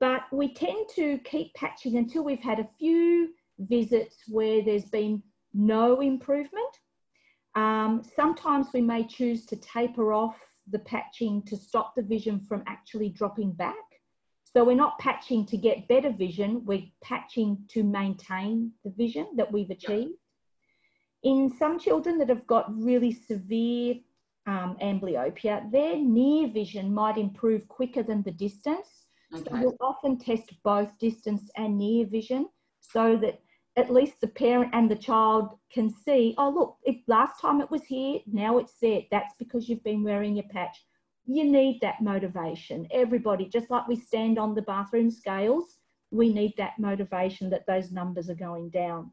But 0.00 0.22
we 0.30 0.52
tend 0.52 0.86
to 0.96 1.18
keep 1.24 1.54
patching 1.54 1.96
until 1.96 2.24
we've 2.24 2.42
had 2.42 2.58
a 2.58 2.68
few 2.78 3.30
visits 3.58 4.16
where 4.28 4.62
there's 4.62 4.86
been 4.86 5.22
no 5.54 6.00
improvement. 6.00 6.76
Um, 7.54 8.02
sometimes 8.16 8.68
we 8.74 8.82
may 8.82 9.04
choose 9.04 9.46
to 9.46 9.56
taper 9.56 10.12
off 10.12 10.38
the 10.72 10.80
patching 10.80 11.42
to 11.42 11.56
stop 11.56 11.94
the 11.94 12.02
vision 12.02 12.40
from 12.40 12.64
actually 12.66 13.10
dropping 13.10 13.52
back. 13.52 13.76
So 14.44 14.64
we're 14.64 14.74
not 14.74 14.98
patching 14.98 15.46
to 15.46 15.56
get 15.56 15.88
better 15.88 16.10
vision, 16.10 16.62
we're 16.64 16.88
patching 17.02 17.64
to 17.68 17.82
maintain 17.82 18.72
the 18.84 18.90
vision 18.90 19.28
that 19.36 19.50
we've 19.50 19.70
achieved. 19.70 20.12
In 21.22 21.54
some 21.58 21.78
children 21.78 22.18
that 22.18 22.28
have 22.28 22.46
got 22.46 22.66
really 22.76 23.12
severe 23.12 23.94
um, 24.46 24.76
amblyopia, 24.82 25.70
their 25.70 25.96
near 25.96 26.48
vision 26.48 26.92
might 26.92 27.16
improve 27.16 27.66
quicker 27.68 28.02
than 28.02 28.22
the 28.22 28.32
distance. 28.32 29.06
Okay. 29.32 29.44
So 29.44 29.60
we'll 29.60 29.76
often 29.80 30.18
test 30.18 30.52
both 30.62 30.98
distance 30.98 31.48
and 31.56 31.78
near 31.78 32.06
vision 32.06 32.48
so 32.80 33.16
that 33.18 33.40
at 33.76 33.90
least 33.90 34.20
the 34.20 34.28
parent 34.28 34.70
and 34.74 34.90
the 34.90 34.96
child 34.96 35.56
can 35.72 35.88
see, 35.88 36.34
oh, 36.38 36.50
look, 36.50 36.76
it, 36.84 36.96
last 37.06 37.40
time 37.40 37.60
it 37.60 37.70
was 37.70 37.84
here, 37.84 38.20
now 38.26 38.58
it's 38.58 38.74
there. 38.80 39.02
That's 39.10 39.32
because 39.38 39.68
you've 39.68 39.84
been 39.84 40.04
wearing 40.04 40.36
your 40.36 40.48
patch 40.48 40.84
you 41.24 41.44
need 41.44 41.80
that 41.80 42.02
motivation. 42.02 42.84
Everybody, 42.90 43.46
just 43.46 43.70
like 43.70 43.86
we 43.86 43.94
stand 43.94 44.40
on 44.40 44.56
the 44.56 44.62
bathroom 44.62 45.08
scales 45.08 45.78
we 46.12 46.32
need 46.32 46.54
that 46.58 46.78
motivation 46.78 47.50
that 47.50 47.66
those 47.66 47.90
numbers 47.90 48.30
are 48.30 48.34
going 48.34 48.68
down. 48.68 49.10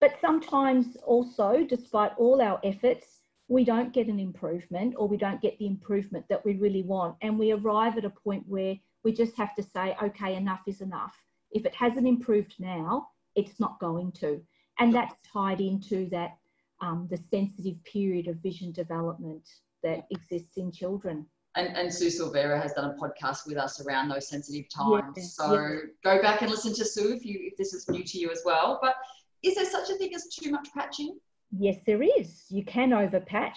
But 0.00 0.20
sometimes 0.20 0.96
also, 1.06 1.64
despite 1.66 2.12
all 2.18 2.42
our 2.42 2.60
efforts, 2.64 3.20
we 3.48 3.64
don't 3.64 3.94
get 3.94 4.08
an 4.08 4.18
improvement 4.18 4.94
or 4.98 5.08
we 5.08 5.16
don't 5.16 5.40
get 5.40 5.58
the 5.58 5.66
improvement 5.66 6.26
that 6.28 6.44
we 6.44 6.56
really 6.56 6.82
want. 6.82 7.16
And 7.22 7.38
we 7.38 7.52
arrive 7.52 7.96
at 7.96 8.04
a 8.04 8.10
point 8.10 8.44
where 8.46 8.74
we 9.04 9.12
just 9.12 9.36
have 9.36 9.54
to 9.54 9.62
say, 9.62 9.96
okay, 10.02 10.34
enough 10.34 10.62
is 10.66 10.80
enough. 10.80 11.14
If 11.52 11.64
it 11.64 11.74
hasn't 11.74 12.08
improved 12.08 12.56
now, 12.58 13.08
it's 13.36 13.60
not 13.60 13.78
going 13.78 14.12
to. 14.12 14.40
And 14.78 14.94
that's 14.94 15.14
tied 15.32 15.60
into 15.60 16.08
that 16.10 16.36
um, 16.80 17.06
the 17.10 17.16
sensitive 17.16 17.82
period 17.84 18.28
of 18.28 18.36
vision 18.36 18.72
development 18.72 19.48
that 19.82 20.06
exists 20.10 20.56
in 20.56 20.72
children. 20.72 21.26
And, 21.54 21.74
and 21.74 21.92
Sue 21.92 22.10
Silveira 22.10 22.60
has 22.60 22.74
done 22.74 22.90
a 22.90 22.94
podcast 22.94 23.46
with 23.46 23.56
us 23.56 23.80
around 23.80 24.08
those 24.08 24.28
sensitive 24.28 24.68
times. 24.68 25.34
So 25.34 25.78
go 26.04 26.20
back 26.20 26.42
and 26.42 26.50
listen 26.50 26.74
to 26.74 26.84
Sue 26.84 27.14
if 27.14 27.24
you 27.24 27.38
if 27.42 27.56
this 27.56 27.72
is 27.72 27.88
new 27.88 28.04
to 28.04 28.18
you 28.18 28.30
as 28.30 28.42
well. 28.44 28.78
But 28.82 28.96
is 29.42 29.54
there 29.54 29.64
such 29.64 29.88
a 29.88 29.94
thing 29.94 30.14
as 30.14 30.26
too 30.26 30.50
much 30.50 30.68
patching? 30.74 31.18
Yes, 31.58 31.76
there 31.86 32.02
is. 32.02 32.44
You 32.50 32.64
can 32.64 32.90
overpatch. 32.90 33.56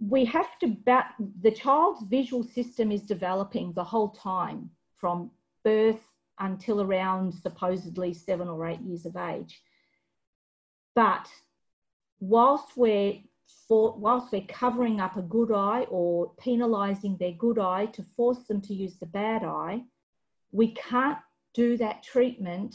We 0.00 0.24
have 0.24 0.58
to 0.58 0.68
bat 0.68 1.14
the 1.42 1.52
child's 1.52 2.02
visual 2.06 2.42
system 2.42 2.90
is 2.90 3.02
developing 3.02 3.72
the 3.72 3.84
whole 3.84 4.10
time 4.10 4.70
from 4.96 5.30
birth 5.62 6.00
until 6.38 6.80
around 6.80 7.32
supposedly 7.32 8.12
seven 8.12 8.48
or 8.48 8.66
eight 8.66 8.80
years 8.80 9.06
of 9.06 9.16
age. 9.16 9.62
But 10.94 11.28
whilst 12.20 12.76
we're 12.76 13.20
for, 13.68 13.96
whilst 13.96 14.32
we're 14.32 14.46
covering 14.48 15.00
up 15.00 15.16
a 15.16 15.22
good 15.22 15.52
eye 15.52 15.86
or 15.88 16.32
penalising 16.36 17.18
their 17.18 17.32
good 17.32 17.58
eye 17.58 17.86
to 17.86 18.02
force 18.02 18.44
them 18.44 18.60
to 18.62 18.74
use 18.74 18.96
the 18.96 19.06
bad 19.06 19.44
eye, 19.44 19.82
we 20.52 20.72
can't 20.74 21.18
do 21.54 21.76
that 21.76 22.02
treatment 22.02 22.74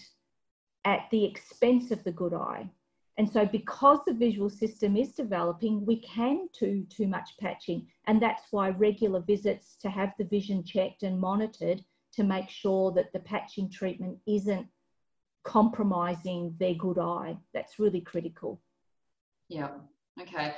at 0.85 1.07
the 1.11 1.23
expense 1.23 1.91
of 1.91 2.03
the 2.03 2.11
good 2.11 2.33
eye. 2.33 2.69
And 3.17 3.29
so, 3.29 3.45
because 3.45 3.99
the 4.05 4.13
visual 4.13 4.49
system 4.49 4.95
is 4.95 5.13
developing, 5.13 5.85
we 5.85 5.97
can 6.01 6.47
do 6.57 6.85
too 6.89 7.07
much 7.07 7.37
patching. 7.39 7.87
And 8.07 8.21
that's 8.21 8.43
why 8.51 8.69
regular 8.69 9.19
visits 9.19 9.75
to 9.81 9.89
have 9.89 10.13
the 10.17 10.23
vision 10.23 10.63
checked 10.63 11.03
and 11.03 11.19
monitored 11.19 11.83
to 12.13 12.23
make 12.23 12.49
sure 12.49 12.91
that 12.93 13.13
the 13.13 13.19
patching 13.19 13.69
treatment 13.69 14.17
isn't 14.27 14.67
compromising 15.43 16.55
their 16.59 16.75
good 16.75 16.99
eye. 16.99 17.37
That's 17.53 17.79
really 17.79 18.01
critical. 18.01 18.61
Yeah. 19.49 19.69
Okay. 20.21 20.53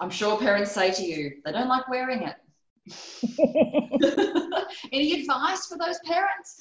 I'm 0.00 0.10
sure 0.10 0.38
parents 0.38 0.72
say 0.72 0.92
to 0.92 1.02
you, 1.02 1.32
they 1.44 1.52
don't 1.52 1.68
like 1.68 1.88
wearing 1.88 2.22
it. 2.22 2.36
Any 4.92 5.20
advice 5.20 5.66
for 5.66 5.76
those 5.76 5.98
parents? 6.04 6.60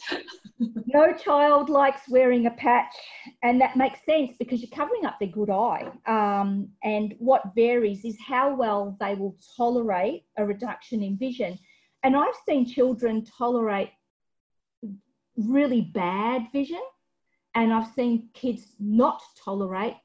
no 0.88 1.14
child 1.14 1.70
likes 1.70 2.02
wearing 2.10 2.48
a 2.48 2.52
patch, 2.52 2.94
and 3.44 3.62
that 3.62 3.78
makes 3.78 4.04
sense 4.06 4.32
because 4.40 4.62
you're 4.62 4.76
covering 4.76 5.06
up 5.06 5.18
their 5.20 5.30
good 5.30 5.50
eye. 5.50 5.90
Um, 6.06 6.70
and 6.84 7.16
what 7.20 7.56
varies 7.56 8.04
is 8.04 8.18
how 8.26 8.56
well 8.56 8.98
they 9.00 9.16
will 9.16 9.38
tolerate 9.56 10.24
a 10.38 10.46
reduction 10.46 11.04
in 11.04 11.18
vision. 11.18 11.58
And 12.04 12.16
I've 12.16 12.36
seen 12.48 12.66
children 12.66 13.26
tolerate 13.26 13.90
really 15.38 15.82
bad 15.82 16.48
vision, 16.52 16.82
and 17.56 17.74
I've 17.74 17.92
seen 17.94 18.30
kids 18.34 18.76
not 18.80 19.22
tolerate 19.44 19.96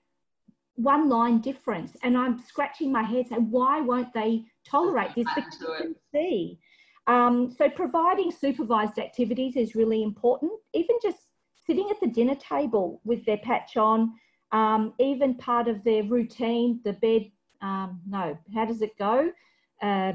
one 0.77 1.09
line 1.09 1.41
difference. 1.41 1.97
And 2.03 2.17
I'm 2.17 2.39
scratching 2.39 2.91
my 2.91 3.03
head 3.03 3.29
saying, 3.29 3.51
why 3.51 3.81
won't 3.81 4.13
they 4.13 4.45
tolerate 4.65 5.15
this? 5.15 5.27
Because 5.35 5.61
you 5.61 5.75
can 5.79 5.95
see. 6.13 6.59
Um, 7.07 7.55
so 7.57 7.69
providing 7.69 8.31
supervised 8.31 8.99
activities 8.99 9.57
is 9.57 9.75
really 9.75 10.03
important. 10.03 10.53
Even 10.73 10.97
just 11.03 11.19
sitting 11.67 11.89
at 11.91 12.01
the 12.01 12.07
dinner 12.07 12.37
table 12.37 13.01
with 13.05 13.25
their 13.27 13.39
patch 13.39 13.77
on, 13.77 14.13
um, 14.53 14.95
even 14.99 15.35
part 15.35 15.69
of 15.69 15.83
their 15.85 16.05
routine, 16.05 16.81
the 16.85 16.93
bed, 16.95 17.31
um, 17.61 18.01
no, 18.09 18.39
how 18.55 18.65
does 18.65 18.83
it 18.83 18.97
go? 18.99 19.31
Uh, 19.81 20.13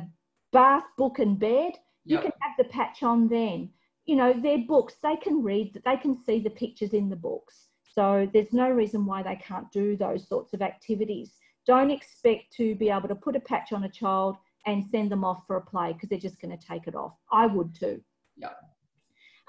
bath, 0.53 0.83
book 0.97 1.19
and 1.19 1.39
bed, 1.39 1.73
yep. 2.05 2.05
you 2.05 2.17
can 2.19 2.31
have 2.41 2.53
the 2.57 2.63
patch 2.65 3.03
on 3.03 3.27
then. 3.27 3.69
You 4.07 4.15
know, 4.15 4.33
their 4.33 4.57
books, 4.57 4.95
they 5.03 5.17
can 5.17 5.43
read, 5.43 5.79
they 5.85 5.97
can 5.97 6.15
see 6.15 6.39
the 6.39 6.49
pictures 6.49 6.93
in 6.93 7.09
the 7.09 7.15
books. 7.15 7.67
So 7.83 8.27
there's 8.33 8.53
no 8.53 8.69
reason 8.69 9.05
why 9.05 9.21
they 9.21 9.35
can't 9.35 9.71
do 9.71 9.95
those 9.95 10.27
sorts 10.27 10.53
of 10.53 10.61
activities. 10.61 11.33
Don't 11.65 11.91
expect 11.91 12.53
to 12.57 12.73
be 12.75 12.89
able 12.89 13.09
to 13.09 13.15
put 13.15 13.35
a 13.35 13.39
patch 13.39 13.73
on 13.73 13.83
a 13.83 13.89
child 13.89 14.37
and 14.65 14.83
send 14.91 15.11
them 15.11 15.23
off 15.23 15.45
for 15.45 15.57
a 15.57 15.61
play 15.61 15.93
because 15.93 16.09
they're 16.09 16.19
just 16.19 16.41
going 16.41 16.57
to 16.57 16.67
take 16.67 16.87
it 16.87 16.95
off. 16.95 17.13
I 17.31 17.47
would 17.47 17.75
too. 17.75 18.01
Yeah. 18.37 18.49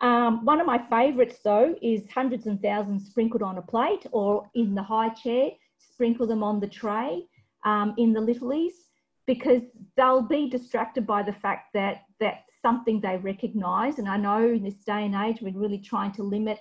Um, 0.01 0.45
one 0.45 0.61
of 0.61 0.67
my 0.67 0.79
favourites 0.79 1.39
though 1.45 1.75
is 1.83 2.03
hundreds 2.13 2.47
and 2.47 2.61
thousands 2.63 3.07
sprinkled 3.07 3.43
on 3.43 3.59
a 3.59 3.63
plate 3.63 4.07
or 4.13 4.49
in 4.55 4.75
the 4.75 4.83
high 4.83 5.11
chair, 5.11 5.51
sprinkle 5.79 6.27
them 6.27 6.43
on 6.43 6.61
the 6.61 6.69
tray 6.69 7.25
um, 7.65 7.95
in 7.99 8.13
the 8.13 8.21
littlies 8.21 8.89
because 9.29 9.61
they'll 9.99 10.23
be 10.23 10.49
distracted 10.49 11.07
by 11.07 11.23
the 11.23 11.35
fact 11.35 11.75
that 11.75 12.05
that's 12.19 12.51
something 12.63 12.99
they 12.99 13.19
recognise. 13.19 13.99
And 13.99 14.09
I 14.09 14.17
know 14.17 14.49
in 14.49 14.65
this 14.65 14.83
day 14.85 15.05
and 15.05 15.15
age 15.15 15.43
we're 15.43 15.53
really 15.53 15.79
trying 15.79 16.13
to 16.13 16.23
limit 16.23 16.59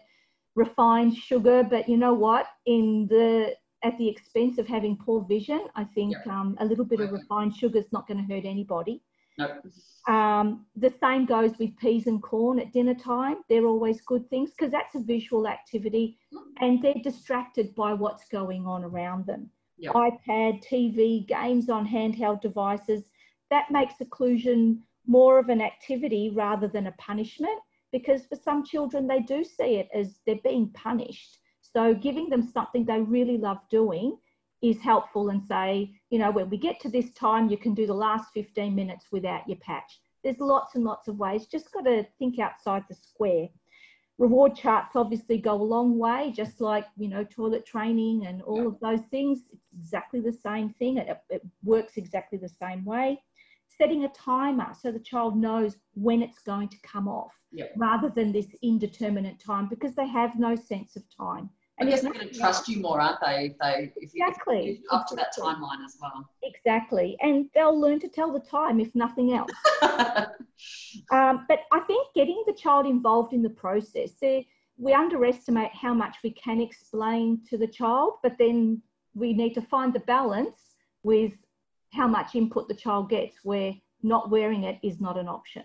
refined 0.54 1.16
sugar, 1.16 1.64
but 1.64 1.88
you 1.88 1.96
know 1.96 2.14
what? 2.14 2.46
In 2.66 3.08
the 3.10 3.56
at 3.84 3.98
the 3.98 4.10
expense 4.10 4.58
of 4.58 4.68
having 4.68 4.98
poor 4.98 5.24
vision, 5.30 5.62
I 5.76 5.86
think 5.86 6.16
um, 6.28 6.58
a 6.60 6.66
little 6.66 6.84
bit 6.84 7.00
of 7.00 7.12
refined 7.12 7.56
sugar 7.56 7.80
is 7.80 7.92
not 7.94 8.06
going 8.06 8.18
to 8.18 8.34
hurt 8.34 8.44
anybody. 8.44 9.02
No. 9.38 9.62
Um, 10.14 10.66
the 10.76 10.90
same 10.90 11.26
goes 11.26 11.52
with 11.60 11.78
peas 11.78 12.08
and 12.08 12.22
corn 12.22 12.60
at 12.60 12.74
dinner 12.74 12.96
time. 12.96 13.38
They're 13.48 13.68
always 13.68 14.02
good 14.02 14.30
things 14.30 14.52
because 14.52 14.72
that's 14.72 14.96
a 14.96 15.00
visual 15.00 15.48
activity 15.48 16.18
and 16.60 16.82
they're 16.82 17.04
distracted 17.04 17.76
by 17.76 17.94
what's 17.94 18.28
going 18.28 18.66
on 18.66 18.84
around 18.84 19.26
them. 19.28 19.52
Yep. 19.78 19.94
iPad, 19.94 20.64
TV, 20.64 21.28
games 21.28 21.70
on 21.70 21.88
handheld 21.88 22.42
devices. 22.42 23.10
That 23.50 23.72
makes 23.72 23.96
occlusion 23.96 24.80
more 25.06 25.40
of 25.40 25.50
an 25.50 25.62
activity 25.62 26.32
rather 26.36 26.68
than 26.68 26.88
a 26.88 26.92
punishment 26.94 27.60
because 27.92 28.26
for 28.26 28.36
some 28.36 28.64
children, 28.64 29.08
they 29.08 29.22
do 29.22 29.44
see 29.44 29.76
it 29.76 29.88
as 29.94 30.20
they're 30.26 30.36
being 30.44 30.70
punished. 30.72 31.40
So 31.62 31.94
giving 31.94 32.30
them 32.30 32.42
something 32.42 32.86
they 32.86 33.02
really 33.02 33.38
love 33.38 33.60
doing 33.70 34.18
is 34.62 34.80
helpful 34.82 35.30
and 35.30 35.42
say, 35.42 35.92
you 36.10 36.20
know, 36.20 36.32
when 36.32 36.50
we 36.50 36.58
get 36.58 36.80
to 36.82 36.90
this 36.90 37.12
time, 37.14 37.50
you 37.50 37.58
can 37.58 37.74
do 37.74 37.86
the 37.86 37.94
last 37.94 38.34
15 38.34 38.74
minutes 38.76 39.06
without 39.12 39.48
your 39.48 39.58
patch. 39.58 40.00
There's 40.24 40.40
lots 40.40 40.76
and 40.76 40.84
lots 40.84 41.08
of 41.08 41.18
ways, 41.18 41.46
just 41.46 41.72
got 41.72 41.86
to 41.86 42.06
think 42.20 42.40
outside 42.40 42.84
the 42.90 42.96
square. 42.96 43.48
Reward 44.18 44.56
charts 44.56 44.96
obviously 44.96 45.38
go 45.38 45.54
a 45.54 45.62
long 45.62 45.98
way, 45.98 46.34
just 46.36 46.60
like, 46.60 46.86
you 46.98 47.08
know, 47.08 47.24
toilet 47.24 47.66
training 47.66 48.26
and 48.26 48.42
all 48.42 48.62
yeah. 48.62 48.68
of 48.68 48.80
those 48.80 49.06
things. 49.12 49.42
It's 49.54 49.68
exactly 49.78 50.20
the 50.20 50.34
same 50.34 50.70
thing. 50.70 50.98
It, 50.98 51.08
it 51.30 51.42
works 51.64 51.98
exactly 51.98 52.40
the 52.40 52.50
same 52.50 52.84
way 52.84 53.22
setting 53.78 54.06
a 54.06 54.10
timer 54.10 54.74
so 54.80 54.92
the 54.92 55.00
child 55.00 55.38
knows 55.38 55.78
when 55.94 56.22
it's 56.22 56.40
going 56.40 56.68
to 56.70 56.78
come 56.82 57.08
off 57.08 57.34
yep. 57.52 57.74
rather 57.78 58.10
than 58.10 58.32
this 58.32 58.48
indeterminate 58.62 59.40
time 59.40 59.68
because 59.68 59.94
they 59.96 60.08
have 60.08 60.38
no 60.40 60.56
sense 60.56 60.96
of 60.96 61.04
time. 61.16 61.50
And 61.80 61.88
I 61.88 61.92
guess 61.92 62.02
they're 62.02 62.14
going 62.14 62.28
to 62.28 62.34
trust 62.34 62.68
you 62.68 62.82
more, 62.82 63.00
aren't 63.00 63.20
they? 63.24 63.52
If 63.52 63.58
they 63.60 63.94
if 63.96 64.12
exactly 64.16 64.82
up 64.92 65.06
to 65.08 65.16
that 65.16 65.34
timeline 65.38 65.86
as 65.86 65.96
well. 66.02 66.28
Exactly, 66.42 67.18
and 67.22 67.50
they'll 67.54 67.80
learn 67.80 68.00
to 68.00 68.08
tell 68.08 68.34
the 68.34 68.40
time 68.40 68.80
if 68.80 68.94
nothing 68.96 69.34
else. 69.34 69.52
um, 71.12 71.46
but 71.48 71.60
I 71.72 71.80
think 71.86 72.08
getting 72.16 72.44
the 72.48 72.54
child 72.54 72.88
involved 72.88 73.34
in 73.34 73.44
the 73.44 73.50
process, 73.50 74.12
we 74.78 74.94
underestimate 74.94 75.72
how 75.74 75.94
much 75.94 76.18
we 76.24 76.32
can 76.32 76.62
explain 76.62 77.42
to 77.50 77.58
the 77.58 77.68
child, 77.68 78.14
but 78.24 78.38
then 78.40 78.82
we 79.14 79.34
need 79.34 79.54
to 79.54 79.62
find 79.62 79.94
the 79.94 80.00
balance 80.02 80.76
with 81.04 81.34
how 81.94 82.08
much 82.08 82.36
input 82.36 82.68
the 82.68 82.76
child 82.76 83.10
gets 83.10 83.38
where 83.44 83.74
not 84.04 84.30
wearing 84.30 84.64
it 84.64 84.78
is 84.84 85.00
not 85.00 85.18
an 85.18 85.28
option. 85.28 85.64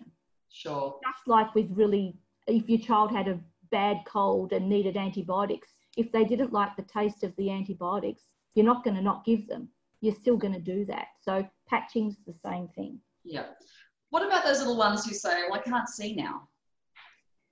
Sure. 0.50 0.99
Just 1.02 1.26
like 1.26 1.54
with 1.54 1.69
really, 1.71 2.16
if 2.47 2.69
your 2.69 2.78
child 2.78 3.11
had 3.11 3.28
a 3.28 3.40
bad 3.71 3.99
cold 4.07 4.52
and 4.52 4.69
needed 4.69 4.97
antibiotics, 4.97 5.69
if 5.97 6.13
they 6.13 6.25
didn't 6.25 6.53
like 6.53 6.77
the 6.77 6.83
taste 6.83 7.25
of 7.25 7.35
the 7.37 7.51
antibiotics, 7.51 8.25
you're 8.55 8.67
not 8.67 8.85
going 8.85 8.97
to 8.97 9.03
not 9.03 9.25
give 9.25 9.47
them. 9.49 9.69
You're 10.01 10.15
still 10.15 10.37
going 10.37 10.55
to 10.55 10.61
do 10.61 10.85
that. 10.87 11.09
So 11.21 11.47
patching's 11.69 12.17
the 12.27 12.35
same 12.45 12.69
thing. 12.69 12.99
Yeah. 13.25 13.47
What 14.11 14.27
about 14.27 14.45
those 14.45 14.59
little 14.59 14.77
ones 14.77 15.07
who 15.07 15.15
say, 15.15 15.45
well, 15.49 15.61
I 15.61 15.63
can't 15.63 15.89
see 15.89 16.15
now? 16.15 16.49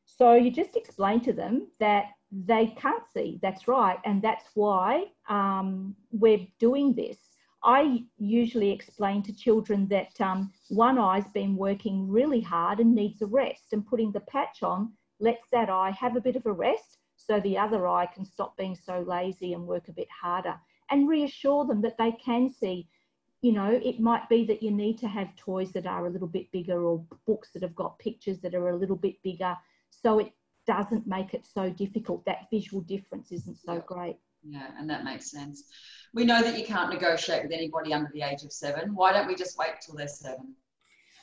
So 0.04 0.34
you 0.34 0.50
just 0.50 0.76
explain 0.76 1.20
to 1.22 1.32
them 1.32 1.68
that 1.78 2.06
they 2.30 2.66
can't 2.76 3.04
see. 3.14 3.38
That's 3.40 3.68
right. 3.68 3.98
And 4.04 4.20
that's 4.20 4.44
why 4.54 5.04
um, 5.28 5.94
we're 6.10 6.46
doing 6.58 6.94
this 6.94 7.16
I 7.62 8.04
usually 8.16 8.70
explain 8.70 9.22
to 9.24 9.34
children 9.34 9.86
that 9.88 10.18
um, 10.20 10.52
one 10.68 10.98
eye's 10.98 11.28
been 11.34 11.56
working 11.56 12.08
really 12.08 12.40
hard 12.40 12.80
and 12.80 12.94
needs 12.94 13.20
a 13.20 13.26
rest, 13.26 13.72
and 13.72 13.86
putting 13.86 14.12
the 14.12 14.20
patch 14.20 14.62
on 14.62 14.92
lets 15.18 15.44
that 15.52 15.68
eye 15.68 15.90
have 15.90 16.16
a 16.16 16.20
bit 16.20 16.36
of 16.36 16.46
a 16.46 16.52
rest 16.52 16.98
so 17.30 17.38
the 17.38 17.56
other 17.56 17.86
eye 17.86 18.06
can 18.12 18.24
stop 18.24 18.56
being 18.56 18.74
so 18.74 19.04
lazy 19.06 19.52
and 19.52 19.64
work 19.64 19.86
a 19.86 19.92
bit 19.92 20.08
harder 20.10 20.56
and 20.90 21.08
reassure 21.08 21.64
them 21.64 21.80
that 21.80 21.96
they 21.96 22.10
can 22.10 22.52
see. 22.52 22.88
You 23.40 23.52
know, 23.52 23.70
it 23.70 24.00
might 24.00 24.28
be 24.28 24.44
that 24.46 24.64
you 24.64 24.72
need 24.72 24.98
to 24.98 25.06
have 25.06 25.36
toys 25.36 25.70
that 25.72 25.86
are 25.86 26.08
a 26.08 26.10
little 26.10 26.26
bit 26.26 26.50
bigger 26.50 26.82
or 26.82 27.04
books 27.28 27.50
that 27.52 27.62
have 27.62 27.76
got 27.76 28.00
pictures 28.00 28.40
that 28.40 28.56
are 28.56 28.70
a 28.70 28.76
little 28.76 28.96
bit 28.96 29.22
bigger 29.22 29.56
so 29.90 30.18
it 30.18 30.32
doesn't 30.66 31.06
make 31.06 31.32
it 31.32 31.46
so 31.46 31.70
difficult. 31.70 32.24
That 32.24 32.50
visual 32.50 32.82
difference 32.82 33.30
isn't 33.30 33.58
so 33.58 33.78
great. 33.86 34.16
Yeah, 34.42 34.66
and 34.76 34.90
that 34.90 35.04
makes 35.04 35.30
sense. 35.30 35.66
We 36.12 36.24
know 36.24 36.42
that 36.42 36.58
you 36.58 36.64
can't 36.64 36.92
negotiate 36.92 37.44
with 37.44 37.52
anybody 37.52 37.94
under 37.94 38.10
the 38.12 38.22
age 38.22 38.42
of 38.42 38.52
seven. 38.52 38.92
Why 38.92 39.12
don't 39.12 39.28
we 39.28 39.36
just 39.36 39.56
wait 39.56 39.74
till 39.80 39.94
they're 39.94 40.08
seven? 40.08 40.56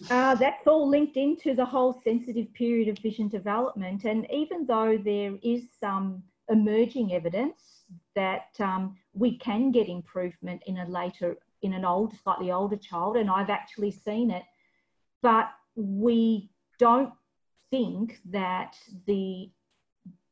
Uh, 0.09 0.35
that's 0.35 0.67
all 0.67 0.87
linked 0.87 1.17
into 1.17 1.55
the 1.55 1.65
whole 1.65 1.99
sensitive 2.03 2.53
period 2.53 2.87
of 2.87 2.99
vision 2.99 3.27
development. 3.27 4.03
And 4.03 4.27
even 4.31 4.65
though 4.65 4.97
there 4.97 5.37
is 5.41 5.63
some 5.79 6.23
emerging 6.49 7.13
evidence 7.13 7.83
that 8.15 8.49
um, 8.59 8.97
we 9.13 9.37
can 9.37 9.71
get 9.71 9.89
improvement 9.89 10.61
in 10.67 10.77
a 10.77 10.87
later, 10.87 11.37
in 11.61 11.73
an 11.73 11.83
old, 11.83 12.13
slightly 12.23 12.51
older 12.51 12.77
child, 12.77 13.17
and 13.17 13.29
I've 13.29 13.49
actually 13.49 13.91
seen 13.91 14.31
it, 14.31 14.43
but 15.21 15.49
we 15.75 16.49
don't 16.79 17.13
think 17.71 18.19
that 18.25 18.77
the 19.05 19.51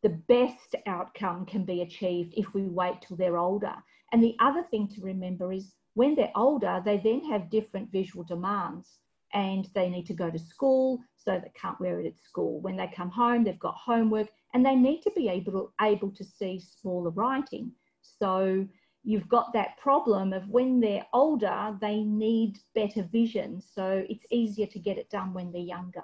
the 0.04 0.10
best 0.28 0.76
outcome 0.86 1.48
can 1.48 1.66
be 1.66 1.82
achieved 1.82 2.32
if 2.38 2.54
we 2.54 2.68
wait 2.68 3.02
till 3.02 3.18
they're 3.18 3.40
older. 3.40 3.74
And 4.12 4.22
the 4.22 4.36
other 4.40 4.62
thing 4.62 4.88
to 4.90 5.02
remember 5.02 5.52
is 5.52 5.74
when 5.96 6.14
they're 6.14 6.32
older, 6.36 6.80
they 6.86 6.98
then 6.98 7.26
have 7.32 7.50
different 7.50 7.92
visual 7.92 8.24
demands 8.24 9.00
and 9.34 9.68
they 9.74 9.90
need 9.90 10.06
to 10.08 10.14
go 10.14 10.30
to 10.30 10.40
school, 10.40 11.00
so 11.18 11.40
they 11.40 11.52
can't 11.60 11.80
wear 11.80 12.00
it 12.00 12.06
at 12.06 12.18
school. 12.18 12.62
When 12.62 12.78
they 12.78 12.92
come 12.96 13.10
home, 13.10 13.44
they've 13.44 13.60
got 13.60 13.76
homework 13.76 14.30
and 14.54 14.66
they 14.66 14.76
need 14.76 15.02
to 15.02 15.12
be 15.16 15.28
able 15.28 15.52
to, 15.52 15.72
able 15.82 16.12
to 16.12 16.24
see 16.24 16.62
smaller 16.82 17.10
writing. 17.10 17.72
So 18.02 18.68
you've 19.04 19.28
got 19.28 19.54
that 19.54 19.78
problem 19.78 20.34
of 20.34 20.48
when 20.50 20.80
they're 20.80 21.06
older, 21.14 21.76
they 21.82 22.02
need 22.02 22.58
better 22.74 23.04
vision. 23.04 23.62
So 23.62 24.06
it's 24.10 24.26
easier 24.32 24.68
to 24.68 24.80
get 24.80 24.98
it 24.98 25.10
done 25.10 25.34
when 25.34 25.52
they're 25.52 25.62
younger. 25.62 26.04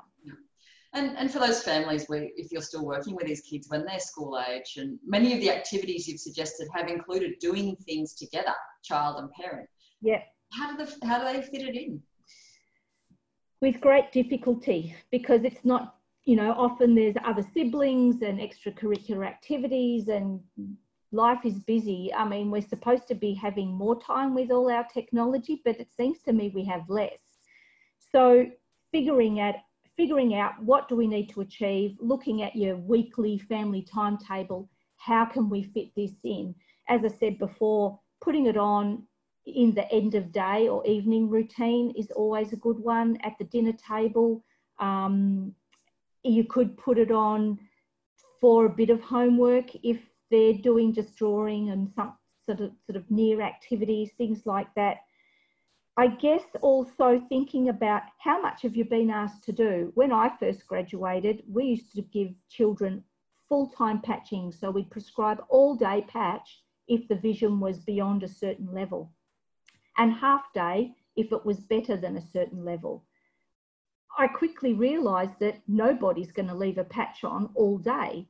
And, 0.94 1.18
and 1.18 1.32
for 1.32 1.40
those 1.40 1.64
families 1.64 2.06
where 2.08 2.28
if 2.36 2.52
you're 2.52 2.62
still 2.62 2.86
working 2.86 3.16
with 3.16 3.26
these 3.26 3.42
kids 3.42 3.70
when 3.70 3.86
they're 3.86 4.00
school 4.00 4.44
age, 4.50 4.74
and 4.76 5.00
many 5.06 5.34
of 5.34 5.40
the 5.40 5.50
activities 5.50 6.08
you've 6.08 6.20
suggested 6.20 6.68
have 6.76 6.90
included 6.90 7.40
doing 7.40 7.78
things 7.86 8.14
together, 8.14 8.54
child 8.84 9.18
and 9.20 9.32
parent. 9.32 9.70
Yeah. 10.02 10.22
How 10.52 10.76
do 10.76 10.86
the, 10.86 11.08
how 11.08 11.20
do 11.20 11.26
they 11.32 11.46
fit 11.46 11.62
it 11.62 11.76
in? 11.78 12.02
With 13.62 13.80
great 13.80 14.12
difficulty 14.12 14.96
because 15.12 15.44
it's 15.44 15.64
not 15.64 15.96
you 16.26 16.36
know 16.36 16.52
often 16.54 16.96
there's 16.96 17.16
other 17.24 17.46
siblings 17.54 18.22
and 18.22 18.40
extracurricular 18.40 19.26
activities 19.26 20.08
and 20.08 20.40
life 21.14 21.46
is 21.46 21.60
busy. 21.60 22.12
I 22.14 22.28
mean 22.28 22.52
we're 22.52 22.62
supposed 22.62 23.08
to 23.10 23.16
be 23.16 23.34
having 23.34 23.70
more 23.72 24.00
time 24.02 24.34
with 24.34 24.52
all 24.52 24.70
our 24.72 24.88
technology 24.94 25.62
but 25.64 25.80
it 25.80 25.92
seems 25.92 26.22
to 26.24 26.34
me 26.34 26.52
we 26.54 26.66
have 26.66 26.90
less. 26.90 27.20
So 28.12 28.48
figuring 28.92 29.40
out 29.40 29.56
figuring 29.96 30.36
out 30.36 30.54
what 30.64 30.88
do 30.90 30.96
we 30.96 31.08
need 31.08 31.30
to 31.30 31.42
achieve 31.42 31.96
looking 32.00 32.42
at 32.42 32.56
your 32.56 32.78
weekly 32.78 33.38
family 33.38 33.84
timetable 33.84 34.70
how 34.98 35.26
can 35.26 35.50
we 35.50 35.64
fit 35.64 35.90
this 35.96 36.14
in? 36.24 36.56
As 36.90 37.04
i 37.06 37.10
said 37.10 37.38
before 37.38 38.00
putting 38.22 38.46
it 38.46 38.58
on 38.58 39.04
in 39.46 39.74
the 39.74 39.92
end 39.92 40.14
of 40.16 40.32
day 40.32 40.68
or 40.68 40.86
evening 40.86 41.30
routine 41.30 41.92
is 41.98 42.12
always 42.12 42.54
a 42.54 42.58
good 42.58 42.78
one 42.78 43.18
at 43.24 43.38
the 43.40 43.46
dinner 43.46 43.74
table. 43.74 44.44
Um, 44.80 45.56
you 46.24 46.44
could 46.44 46.78
put 46.78 46.98
it 46.98 47.12
on 47.12 47.60
for 48.40 48.66
a 48.66 48.70
bit 48.70 48.90
of 48.90 49.02
homework 49.02 49.74
if 49.84 50.00
they're 50.30 50.54
doing 50.54 50.94
just 50.94 51.16
drawing 51.16 51.70
and 51.72 51.92
some 51.96 52.14
sort 52.46 52.62
of 52.62 52.72
sort 52.86 52.96
of 52.96 53.10
near 53.10 53.42
activities, 53.42 54.12
things 54.18 54.46
like 54.46 54.68
that. 54.76 54.98
I 55.98 56.08
guess 56.08 56.44
also 56.62 57.22
thinking 57.28 57.70
about 57.70 58.04
how 58.20 58.42
much 58.42 58.62
have 58.62 58.76
you 58.76 58.86
been 58.86 59.10
asked 59.10 59.44
to 59.46 59.52
do. 59.52 59.92
When 59.96 60.12
I 60.12 60.32
first 60.40 60.66
graduated, 60.68 61.44
we 61.48 61.66
used 61.66 61.92
to 61.96 62.02
give 62.02 62.30
children 62.50 63.04
full-time 63.50 64.02
patching, 64.02 64.52
so 64.52 64.72
we'd 64.72 64.90
prescribe 64.90 65.44
all-day 65.50 66.06
patch 66.08 66.64
if 66.88 67.08
the 67.08 67.16
vision 67.16 67.60
was 67.60 67.80
beyond 67.80 68.24
a 68.24 68.28
certain 68.28 68.74
level 68.74 69.12
and 69.98 70.14
half 70.14 70.52
day 70.54 70.94
if 71.16 71.32
it 71.32 71.46
was 71.46 71.60
better 71.60 71.98
than 71.98 72.18
a 72.18 72.22
certain 72.22 72.64
level. 72.64 73.04
I 74.18 74.28
quickly 74.28 74.74
realised 74.74 75.40
that 75.40 75.62
nobody's 75.68 76.32
going 76.32 76.48
to 76.50 76.56
leave 76.56 76.78
a 76.78 76.84
patch 76.84 77.24
on 77.24 77.50
all 77.56 77.78
day. 77.78 78.28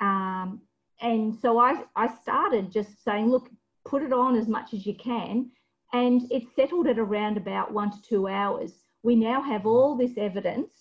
Um, 0.00 0.60
and 1.00 1.34
so 1.34 1.58
I, 1.58 1.84
I 1.96 2.06
started 2.06 2.70
just 2.70 3.02
saying, 3.02 3.30
look, 3.30 3.48
put 3.84 4.02
it 4.02 4.12
on 4.12 4.36
as 4.36 4.46
much 4.46 4.74
as 4.74 4.86
you 4.86 4.94
can. 4.94 5.50
And 5.92 6.30
it 6.30 6.44
settled 6.54 6.86
at 6.86 6.98
around 6.98 7.36
about 7.36 7.72
one 7.72 7.90
to 7.90 8.02
two 8.02 8.28
hours. 8.28 8.72
We 9.02 9.16
now 9.16 9.42
have 9.42 9.66
all 9.66 9.96
this 9.96 10.16
evidence 10.16 10.72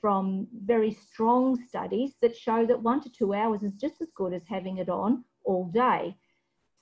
from 0.00 0.46
very 0.64 0.92
strong 0.92 1.58
studies 1.66 2.12
that 2.20 2.36
show 2.36 2.66
that 2.66 2.82
one 2.82 3.00
to 3.02 3.10
two 3.10 3.34
hours 3.34 3.62
is 3.62 3.72
just 3.72 4.00
as 4.00 4.10
good 4.14 4.32
as 4.32 4.42
having 4.46 4.78
it 4.78 4.88
on 4.88 5.24
all 5.44 5.66
day. 5.66 6.14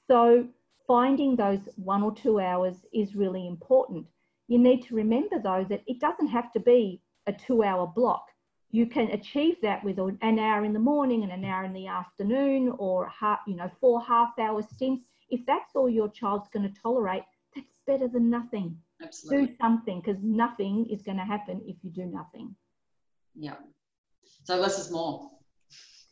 So 0.07 0.49
finding 0.87 1.37
those 1.37 1.61
one 1.77 2.03
or 2.03 2.15
two 2.15 2.41
hours 2.41 2.77
is 2.93 3.15
really 3.15 3.47
important. 3.47 4.07
You 4.49 4.59
need 4.59 4.83
to 4.87 4.95
remember 4.95 5.39
though 5.39 5.65
that 5.69 5.83
it 5.87 6.01
doesn't 6.01 6.29
have 6.29 6.53
to 6.53 6.61
be 6.61 7.01
a 7.27 7.33
two 7.33 7.63
hour 7.63 7.87
block. 7.87 8.27
You 8.71 8.87
can 8.87 9.11
achieve 9.11 9.57
that 9.63 9.85
with 9.85 9.99
an 9.99 10.39
hour 10.39 10.65
in 10.65 10.73
the 10.73 10.79
morning 10.79 11.23
and 11.23 11.33
an 11.33 11.45
hour 11.45 11.65
in 11.65 11.75
the 11.75 11.87
afternoon 11.87 12.75
or 12.79 13.09
half, 13.09 13.41
you 13.47 13.55
know, 13.55 13.71
four 13.81 14.01
half 14.03 14.39
hour 14.39 14.63
stints. 14.63 15.07
If 15.29 15.45
that's 15.47 15.75
all 15.75 15.89
your 15.89 16.09
child's 16.09 16.49
going 16.49 16.73
to 16.73 16.81
tolerate, 16.81 17.23
that's 17.55 17.75
better 17.87 18.09
than 18.09 18.31
nothing. 18.31 18.77
Absolutely. 19.03 19.47
Do 19.47 19.57
something 19.61 20.01
because 20.01 20.23
nothing 20.23 20.87
is 20.91 21.03
going 21.03 21.19
to 21.19 21.25
happen 21.25 21.61
if 21.67 21.77
you 21.83 21.91
do 21.91 22.07
nothing. 22.07 22.55
Yeah. 23.35 23.57
So 24.45 24.57
less 24.57 24.79
is 24.79 24.91
more. 24.91 25.31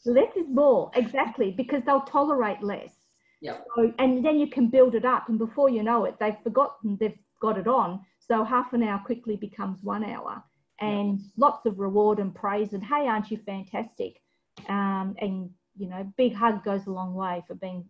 Less 0.06 0.34
is 0.36 0.48
more, 0.48 0.90
exactly, 0.94 1.50
because 1.50 1.82
they'll 1.84 2.00
tolerate 2.00 2.62
less. 2.62 2.94
Yeah. 3.40 3.58
So, 3.74 3.92
and 3.98 4.24
then 4.24 4.38
you 4.38 4.46
can 4.46 4.68
build 4.68 4.94
it 4.94 5.04
up, 5.04 5.28
and 5.28 5.38
before 5.38 5.70
you 5.70 5.82
know 5.82 6.04
it, 6.04 6.16
they've 6.20 6.38
forgotten 6.42 6.96
they've 7.00 7.18
got 7.40 7.58
it 7.58 7.66
on. 7.66 8.04
So 8.18 8.44
half 8.44 8.72
an 8.72 8.82
hour 8.82 9.00
quickly 9.04 9.36
becomes 9.36 9.82
one 9.82 10.04
hour, 10.04 10.42
and 10.80 11.20
lots 11.36 11.66
of 11.66 11.78
reward 11.78 12.18
and 12.18 12.34
praise. 12.34 12.74
And 12.74 12.84
hey, 12.84 13.06
aren't 13.06 13.30
you 13.30 13.38
fantastic? 13.38 14.20
Um, 14.68 15.14
and 15.18 15.50
you 15.76 15.88
know, 15.88 16.12
big 16.16 16.34
hug 16.34 16.62
goes 16.64 16.86
a 16.86 16.90
long 16.90 17.14
way 17.14 17.42
for 17.46 17.54
being 17.54 17.86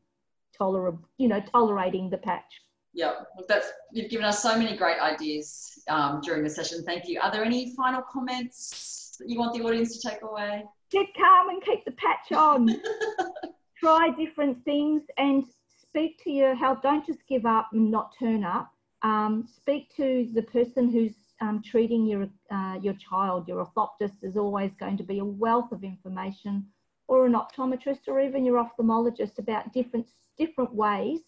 tolerable. 0.56 1.04
You 1.18 1.28
know, 1.28 1.40
tolerating 1.40 2.10
the 2.10 2.18
patch. 2.18 2.62
Yeah, 2.92 3.12
that's 3.48 3.68
you've 3.92 4.10
given 4.10 4.24
us 4.24 4.42
so 4.42 4.56
many 4.56 4.76
great 4.76 5.00
ideas 5.00 5.82
um, 5.88 6.20
during 6.22 6.42
the 6.44 6.50
session. 6.50 6.84
Thank 6.84 7.08
you. 7.08 7.20
Are 7.20 7.30
there 7.30 7.44
any 7.44 7.74
final 7.74 8.02
comments 8.02 9.16
that 9.18 9.28
you 9.28 9.38
want 9.38 9.54
the 9.54 9.64
audience 9.64 9.98
to 9.98 10.08
take 10.08 10.22
away? 10.22 10.64
Get 10.90 11.06
calm 11.16 11.50
and 11.50 11.62
keep 11.62 11.84
the 11.84 11.92
patch 11.92 12.32
on. 12.32 12.68
Try 13.80 14.10
different 14.10 14.62
things 14.66 15.02
and 15.16 15.44
speak 15.80 16.22
to 16.24 16.30
your 16.30 16.54
health. 16.54 16.80
Don't 16.82 17.06
just 17.06 17.26
give 17.26 17.46
up 17.46 17.70
and 17.72 17.90
not 17.90 18.14
turn 18.18 18.44
up. 18.44 18.70
Um, 19.02 19.48
speak 19.56 19.96
to 19.96 20.28
the 20.34 20.42
person 20.42 20.90
who's 20.90 21.14
um, 21.40 21.62
treating 21.64 22.04
your 22.04 22.28
uh, 22.50 22.78
your 22.82 22.92
child. 22.94 23.48
Your 23.48 23.64
orthoptist 23.64 24.22
is 24.22 24.36
always 24.36 24.72
going 24.78 24.98
to 24.98 25.02
be 25.02 25.20
a 25.20 25.24
wealth 25.24 25.72
of 25.72 25.82
information, 25.82 26.66
or 27.08 27.24
an 27.24 27.32
optometrist, 27.32 28.00
or 28.08 28.20
even 28.20 28.44
your 28.44 28.62
ophthalmologist 28.62 29.38
about 29.38 29.72
different 29.72 30.06
different 30.36 30.74
ways 30.74 31.20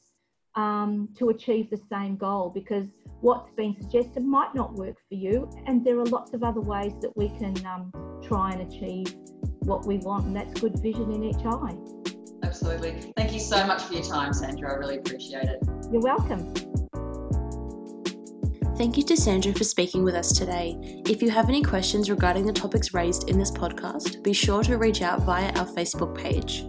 um, 0.55 1.09
to 1.19 1.31
achieve 1.31 1.71
the 1.71 1.81
same 1.91 2.19
goal. 2.19 2.51
Because 2.51 2.88
what's 3.23 3.51
been 3.53 3.75
suggested 3.81 4.23
might 4.23 4.55
not 4.55 4.75
work 4.75 4.97
for 5.09 5.15
you, 5.15 5.49
and 5.67 5.83
there 5.83 5.99
are 5.99 6.07
lots 6.07 6.35
of 6.35 6.45
other 6.45 6.61
ways 6.61 6.93
that 7.01 7.17
we 7.17 7.31
can 7.31 7.55
um, 7.65 7.91
try 8.23 8.53
and 8.53 8.71
achieve 8.71 9.15
what 9.61 9.87
we 9.87 9.97
want, 9.97 10.27
and 10.27 10.37
that's 10.37 10.61
good 10.61 10.79
vision 10.81 11.11
in 11.12 11.25
each 11.25 11.47
eye. 11.47 12.12
Absolutely. 12.53 13.12
Thank 13.17 13.33
you 13.33 13.41
so 13.41 13.67
much 13.67 13.83
for 13.85 13.95
your 13.95 14.03
time, 14.03 14.35
Sandra. 14.35 14.75
I 14.75 14.77
really 14.77 14.99
appreciate 14.99 15.45
it. 15.45 15.59
You're 15.91 16.03
welcome. 16.03 16.53
Thank 18.77 18.99
you 18.99 19.03
to 19.05 19.17
Sandra 19.17 19.55
for 19.55 19.65
speaking 19.65 20.05
with 20.05 20.15
us 20.15 20.33
today. 20.33 20.77
If 21.07 21.23
you 21.23 21.31
have 21.31 21.49
any 21.49 21.62
questions 21.62 22.11
regarding 22.11 22.45
the 22.45 22.53
topics 22.53 22.93
raised 22.93 23.31
in 23.31 23.38
this 23.38 23.51
podcast, 23.51 24.23
be 24.23 24.35
sure 24.35 24.62
to 24.65 24.77
reach 24.77 25.01
out 25.01 25.23
via 25.23 25.51
our 25.59 25.65
Facebook 25.65 26.15
page. 26.15 26.65